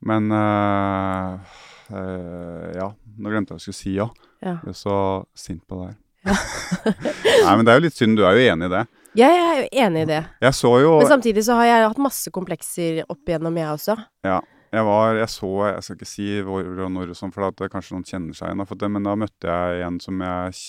[0.04, 1.54] Men øh,
[1.96, 4.10] øh, Ja, nå glemte jeg å skulle si, ja.
[4.44, 4.58] Ja.
[4.66, 4.98] Jeg er så
[5.38, 6.00] sint på det her.
[7.46, 8.18] Nei, men det er jo litt synd.
[8.20, 8.84] Du er jo enig i det.
[9.14, 10.24] Ja, Jeg er jo enig i det.
[10.42, 13.98] Jeg så jo Men samtidig så har jeg hatt masse komplekser opp igjennom, jeg også.
[14.26, 14.40] Ja.
[14.74, 17.60] Jeg var, jeg så, jeg skal ikke si hvor og når og sånn, for at
[17.70, 20.64] kanskje noen kjenner seg igjen, det, men da møtte jeg en som jeg,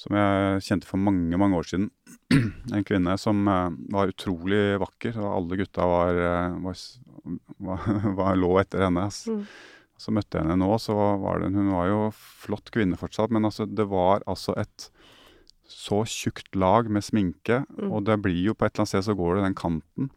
[0.00, 1.90] som jeg kjente for mange, mange år siden.
[2.70, 7.84] En kvinne som eh, var utrolig vakker, og alle gutta var, eh, var,
[8.22, 9.04] var, lå etter henne.
[9.10, 9.26] ass.
[9.28, 9.44] Mm.
[10.00, 13.44] Så møtte jeg henne nå, så var det, hun var jo flott kvinne fortsatt, men
[13.44, 14.88] altså, det var altså et
[15.70, 17.92] så tjukt lag med sminke, Mm.
[17.92, 20.08] og det blir jo på et eller annet sted så går det den kanten.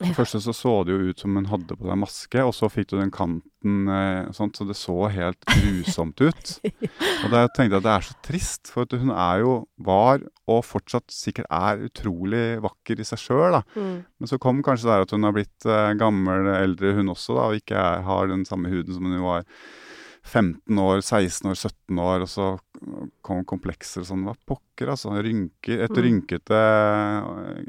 [0.00, 0.12] Ja.
[0.14, 2.92] Først så så det jo ut som hun hadde på seg maske, og så fikk
[2.92, 6.52] du den kanten eh, sånt, så det så helt grusomt ut.
[7.24, 10.64] Og da tenkte jeg at det er så trist, for hun er jo, var, og
[10.66, 13.60] fortsatt sikkert er utrolig vakker i seg sjøl.
[13.76, 14.00] Mm.
[14.18, 17.50] Men så kom kanskje det at hun har blitt eh, gammel, eldre hun også, da,
[17.50, 19.46] og ikke har den samme huden som hun var
[20.20, 22.48] 15 år, 16 år, 17 år, og så
[23.24, 24.26] kom komplekser og sånn.
[24.28, 25.14] Hva pokker, altså.
[25.16, 25.80] Rynker.
[25.86, 26.02] Et Mm.
[26.04, 26.58] rynkete,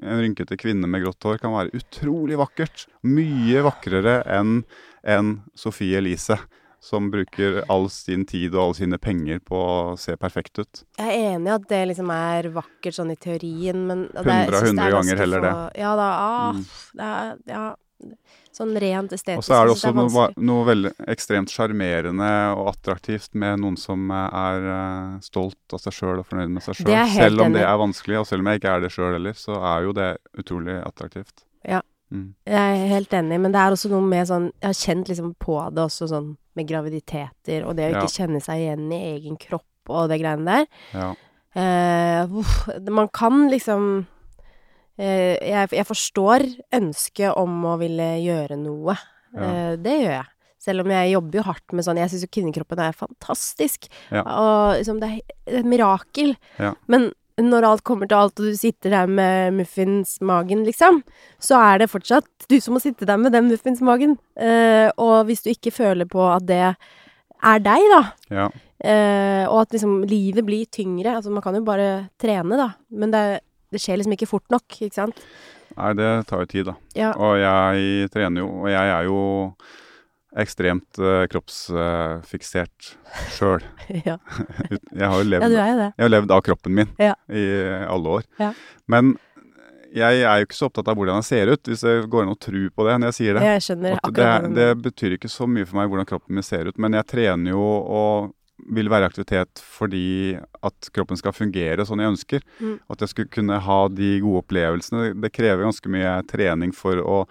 [0.03, 2.87] en rynkete kvinne med grått hår kan være utrolig vakkert.
[3.07, 4.63] Mye vakrere enn
[5.03, 6.37] enn Sofie Elise,
[6.81, 10.83] som bruker all sin tid og alle sine penger på å se perfekt ut.
[10.97, 14.33] Jeg er enig i at det liksom er vakkert sånn i teorien, men og det
[14.33, 15.53] er- 100 av jeg synes det er 100 ganger heller det.
[15.79, 16.65] Ja da, ah, Mm.
[16.95, 17.75] det er, ja.
[18.51, 19.37] sånn rent estetisk.
[19.37, 23.59] Og så er det også det også noe, noe veldig ekstremt sjarmerende og attraktivt med
[23.61, 26.89] noen som eh, er eh, stolt av seg sjøl og fornøyd med seg sjøl.
[26.97, 28.91] Er Selv om det enig det er vanskelig, og selv om jeg ikke er det
[28.91, 31.45] sjøl heller, så er jo det utrolig attraktivt.
[31.63, 31.81] Ja.
[32.12, 32.34] Mm.
[32.45, 35.30] Jeg er helt enig, men det er også noe med sånn Jeg har kjent liksom
[35.39, 38.01] på det også sånn med graviditeter og det å Ja.
[38.01, 40.66] ikke kjenne seg igjen i egen kropp og det greiene der.
[40.93, 41.14] Ja.
[41.55, 42.28] Eh,
[42.91, 44.05] man kan liksom
[44.99, 46.45] eh, jeg, jeg forstår
[46.76, 48.97] ønsket om å ville gjøre noe.
[49.34, 49.47] Ja.
[49.47, 50.28] Eh, det gjør jeg.
[50.62, 53.88] Selv om jeg jobber jo hardt med sånn Jeg syns jo kvinnekroppen er fantastisk.
[54.12, 54.22] Ja.
[54.22, 56.36] Og liksom, det er et mirakel.
[56.59, 56.76] Ja.
[56.91, 57.07] Men
[57.39, 61.01] når alt kommer til alt, og du sitter der med muffinsmagen, liksom,
[61.41, 64.17] så er det fortsatt du som må sitte der med den muffinsmagen.
[64.36, 68.49] Uh, og hvis du ikke føler på at det er deg, da, ja.
[68.51, 71.15] uh, og at liksom livet blir tyngre.
[71.15, 72.71] Altså man kan jo bare trene, da.
[72.91, 73.25] Men det,
[73.71, 75.23] det skjer liksom ikke fort nok, ikke sant?
[75.77, 76.75] Nei, det tar jo tid, da.
[76.97, 77.13] Ja.
[77.15, 79.21] Og jeg trener jo, og jeg er jo
[80.39, 82.93] ekstremt uh, kroppsfiksert
[83.36, 83.65] sjøl.
[84.07, 84.17] ja.
[85.01, 85.65] Jeg har jo levd ja.
[85.89, 87.15] Jeg har levd av kroppen min Ja.
[87.27, 87.43] i
[87.88, 88.29] alle år.
[88.39, 88.53] Ja.
[88.91, 89.17] Men
[89.91, 92.32] jeg er jo ikke så opptatt av hvordan jeg ser ut, hvis det går an
[92.32, 93.41] å tro på det når jeg sier det.
[93.43, 96.69] Jeg skjønner At det, det betyr ikke så mye for meg hvordan kroppen min ser
[96.69, 98.32] ut, men jeg trener jo og
[98.71, 100.05] vil være i aktivitet fordi
[100.63, 102.45] at kroppen skal fungere sånn jeg ønsker.
[102.61, 102.75] Mm.
[102.93, 105.11] At jeg skulle kunne ha de gode opplevelsene.
[105.17, 107.23] Det krever ganske mye trening for å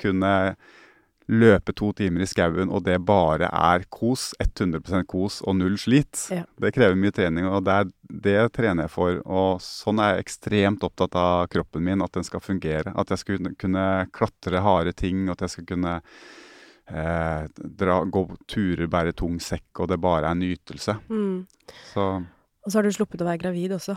[0.00, 0.34] kunne
[1.32, 4.34] løpe to timer i skauen, og det bare er kos.
[4.42, 6.26] 100% kos og null slit.
[6.34, 6.42] Ja.
[6.60, 7.90] Det krever mye trening, og det, er,
[8.26, 9.20] det trener jeg for.
[9.24, 12.92] Og sånn er jeg ekstremt opptatt av kroppen min, at den skal fungere.
[12.94, 15.94] At jeg skal kunne- klatre harde ting, at jeg skal kunne
[16.92, 20.98] eh, dra, gå turer, bære tung sekk, og det bare er nytelse.
[21.08, 21.46] Mm.
[21.94, 22.08] Så
[22.64, 23.96] Og så har du sluppet å være gravid også.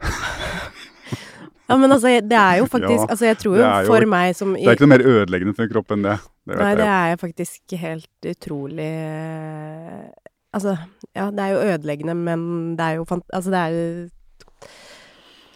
[1.68, 4.36] ja, men altså, det er jo faktisk Ja, Altså, jeg tror jo jo- for meg
[4.36, 6.16] som det er ikke noe mer ødeleggende for en kropp enn det.
[6.44, 10.08] Det Nei, det er faktisk helt utrolig eh,
[10.54, 10.76] Altså,
[11.16, 12.42] ja, det er jo ødeleggende, men
[12.78, 13.24] det er jo fant...
[13.34, 14.68] Altså, det er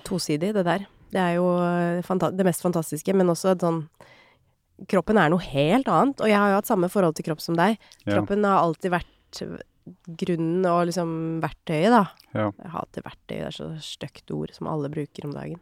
[0.09, 0.87] tosidig, det der.
[1.13, 3.85] Det er jo eh, det mest fantastiske, men også et sånn
[4.89, 7.57] Kroppen er noe helt annet, og jeg har jo hatt samme forhold til kropp som
[7.59, 7.81] deg.
[8.05, 8.13] Ja.
[8.13, 9.41] Kroppen har alltid vært
[10.21, 11.11] grunnen og liksom
[11.43, 12.03] verktøyet, da.
[12.31, 12.45] Ja.
[12.63, 15.59] Jeg hater verktøy, det er så stygt ord som alle bruker om dagen.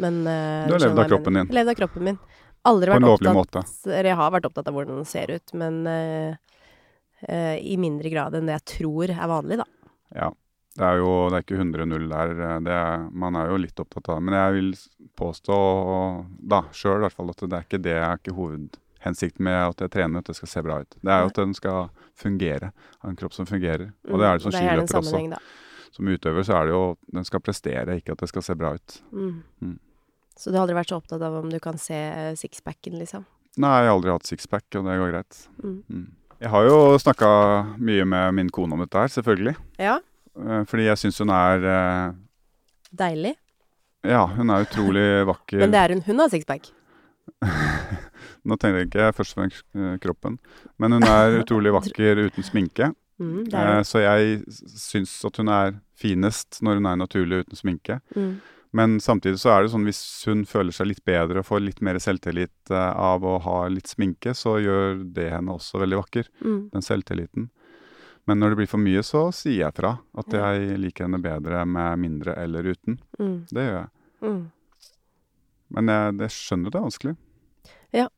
[0.00, 1.50] Men uh, Du har levd av kroppen din.
[1.52, 2.18] Levd av kroppen min.
[2.64, 6.36] Aldri vært opptatt jeg har vært opptatt av hvordan den ser ut, men uh,
[7.28, 9.66] uh, i mindre grad enn det jeg tror er vanlig, da.
[10.14, 10.30] Ja.
[10.72, 12.30] Det er jo det er ikke 100-0 der.
[12.64, 14.24] Det er, man er jo litt opptatt av det.
[14.24, 14.70] Men jeg vil
[15.20, 15.56] påstå,
[16.48, 19.84] da, sjøl i hvert fall, at det er ikke det er ikke hovedhensikten med at
[19.84, 20.96] jeg trener, at det skal se bra ut.
[20.96, 22.70] Det er jo at den skal fungere.
[23.02, 23.90] Ha en kropp som fungerer.
[24.08, 25.22] Og det er det som Mm, skiløper også.
[25.34, 25.42] da.
[25.92, 26.82] Som utøver så er det jo
[27.12, 28.94] den skal prestere, ikke at det skal se bra ut.
[29.12, 29.42] Mm.
[29.60, 29.78] Mm.
[30.40, 33.26] Så du har aldri vært så opptatt av om du kan se eh, sixpacken, liksom?
[33.60, 35.42] Nei, jeg har aldri hatt sixpack, og det går greit.
[35.60, 35.76] Mm.
[35.92, 36.06] Mm.
[36.42, 37.28] Jeg har jo snakka
[37.78, 39.52] mye med min kone om dette her, selvfølgelig.
[39.78, 39.98] Ja.
[40.40, 42.14] Eh, Fordi jeg syns hun er eh,
[42.92, 43.34] Deilig.
[44.08, 45.60] Ja, hun er utrolig vakker.
[45.60, 46.02] Men det er hun.
[46.08, 46.72] Hun har sixpack.
[48.48, 50.40] Nå tenker jeg ikke først og fremst eh, kroppen,
[50.82, 52.90] men hun er utrolig vakker uten sminke.
[53.22, 58.00] Mm, Eh, så jeg syns at hun er finest når hun er naturlig uten sminke.
[58.16, 58.40] Mm.
[58.72, 61.82] Men samtidig så er det sånn hvis hun føler seg litt bedre og får litt
[61.84, 66.30] mer selvtillit eh, av å ha litt sminke, så gjør det henne også veldig vakker.
[66.40, 66.70] Mm.
[66.72, 67.50] Den selvtilliten.
[68.24, 70.52] Men når det blir for mye, så sier jeg fra at Ja.
[70.54, 72.98] jeg liker henne bedre med mindre eller uten.
[73.18, 73.46] Mm.
[73.50, 73.88] Det gjør jeg.
[74.22, 74.42] Mm.
[75.74, 77.16] Men jeg, jeg skjønner det er vanskelig.
[77.92, 78.08] Ja.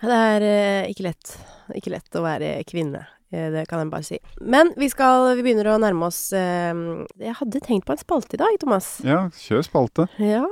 [0.00, 1.36] Det er eh, ikke lett.
[1.74, 3.04] Ikke lett å være kvinne.
[3.34, 4.18] Eh, det kan jeg bare si.
[4.40, 6.70] Men vi skal Vi begynner å nærme oss eh,
[7.18, 9.00] Jeg hadde tenkt på en spalte i dag, Thomas.
[9.06, 10.06] Ja, kjør spalte.
[10.22, 10.44] Ja.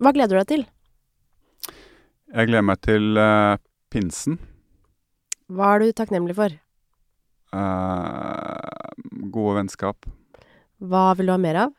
[0.00, 0.66] Hva gleder du deg til?
[2.32, 3.56] Jeg gleder meg til eh,
[3.92, 4.38] pinsen.
[5.46, 6.56] Hva er du takknemlig for?
[7.56, 8.94] Eh,
[9.32, 10.08] gode vennskap.
[10.82, 11.76] Hva vil du ha mer av?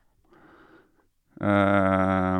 [1.37, 2.39] Eh,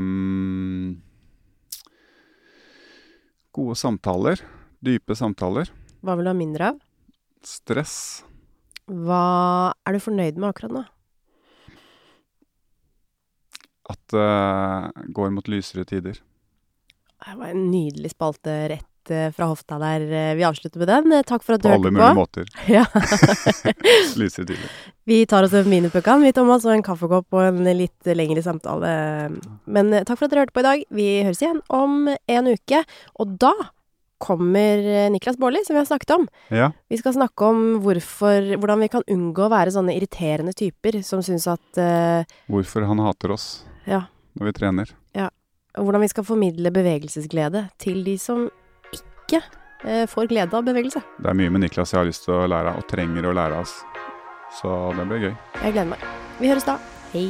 [3.57, 4.41] gode samtaler.
[4.85, 5.69] Dype samtaler.
[6.05, 6.79] Hva vil du ha mindre av?
[7.45, 8.23] Stress.
[8.87, 10.83] Hva er du fornøyd med akkurat nå?
[13.87, 16.17] At det går mot lysere tider.
[17.23, 20.03] Det var en nydelig spalte rett uh, fra hofta der.
[20.11, 21.15] Eh, Vi avslutter med den.
[21.27, 22.19] Takk for at du På alle hørte mulige på.
[22.19, 22.45] måter.
[22.77, 22.83] Ja.
[24.19, 24.75] Lysere tider.
[25.07, 28.91] Vi tar oss en minipuckan, vi, Thomas, og en kaffekopp og en litt lengre samtale.
[29.65, 30.83] Men uh, takk for at dere hørte på i dag.
[30.99, 32.83] Vi høres igjen om en uke.
[33.23, 33.53] Og da
[34.21, 36.27] kommer eh, Niklas Baarli, som vi har snakket om.
[36.53, 36.71] Ja.
[36.89, 41.23] Vi skal snakke om hvorfor, hvordan vi kan unngå å være sånne irriterende typer som
[41.25, 44.05] syns at uh, Hvorfor han hater oss Ja.
[44.39, 44.95] når vi trener.
[45.77, 48.47] Hvordan vi skal formidle bevegelsesglede til de som
[48.89, 49.43] ikke
[49.85, 51.03] eh, får glede av bevegelse.
[51.21, 53.35] Det er mye med Niklas jeg har lyst til å lære av, og trenger å
[53.37, 53.75] lære av.
[54.57, 55.35] Så det blir gøy.
[55.61, 56.09] Jeg gleder meg.
[56.41, 56.79] Vi høres da.
[57.13, 57.29] Hei.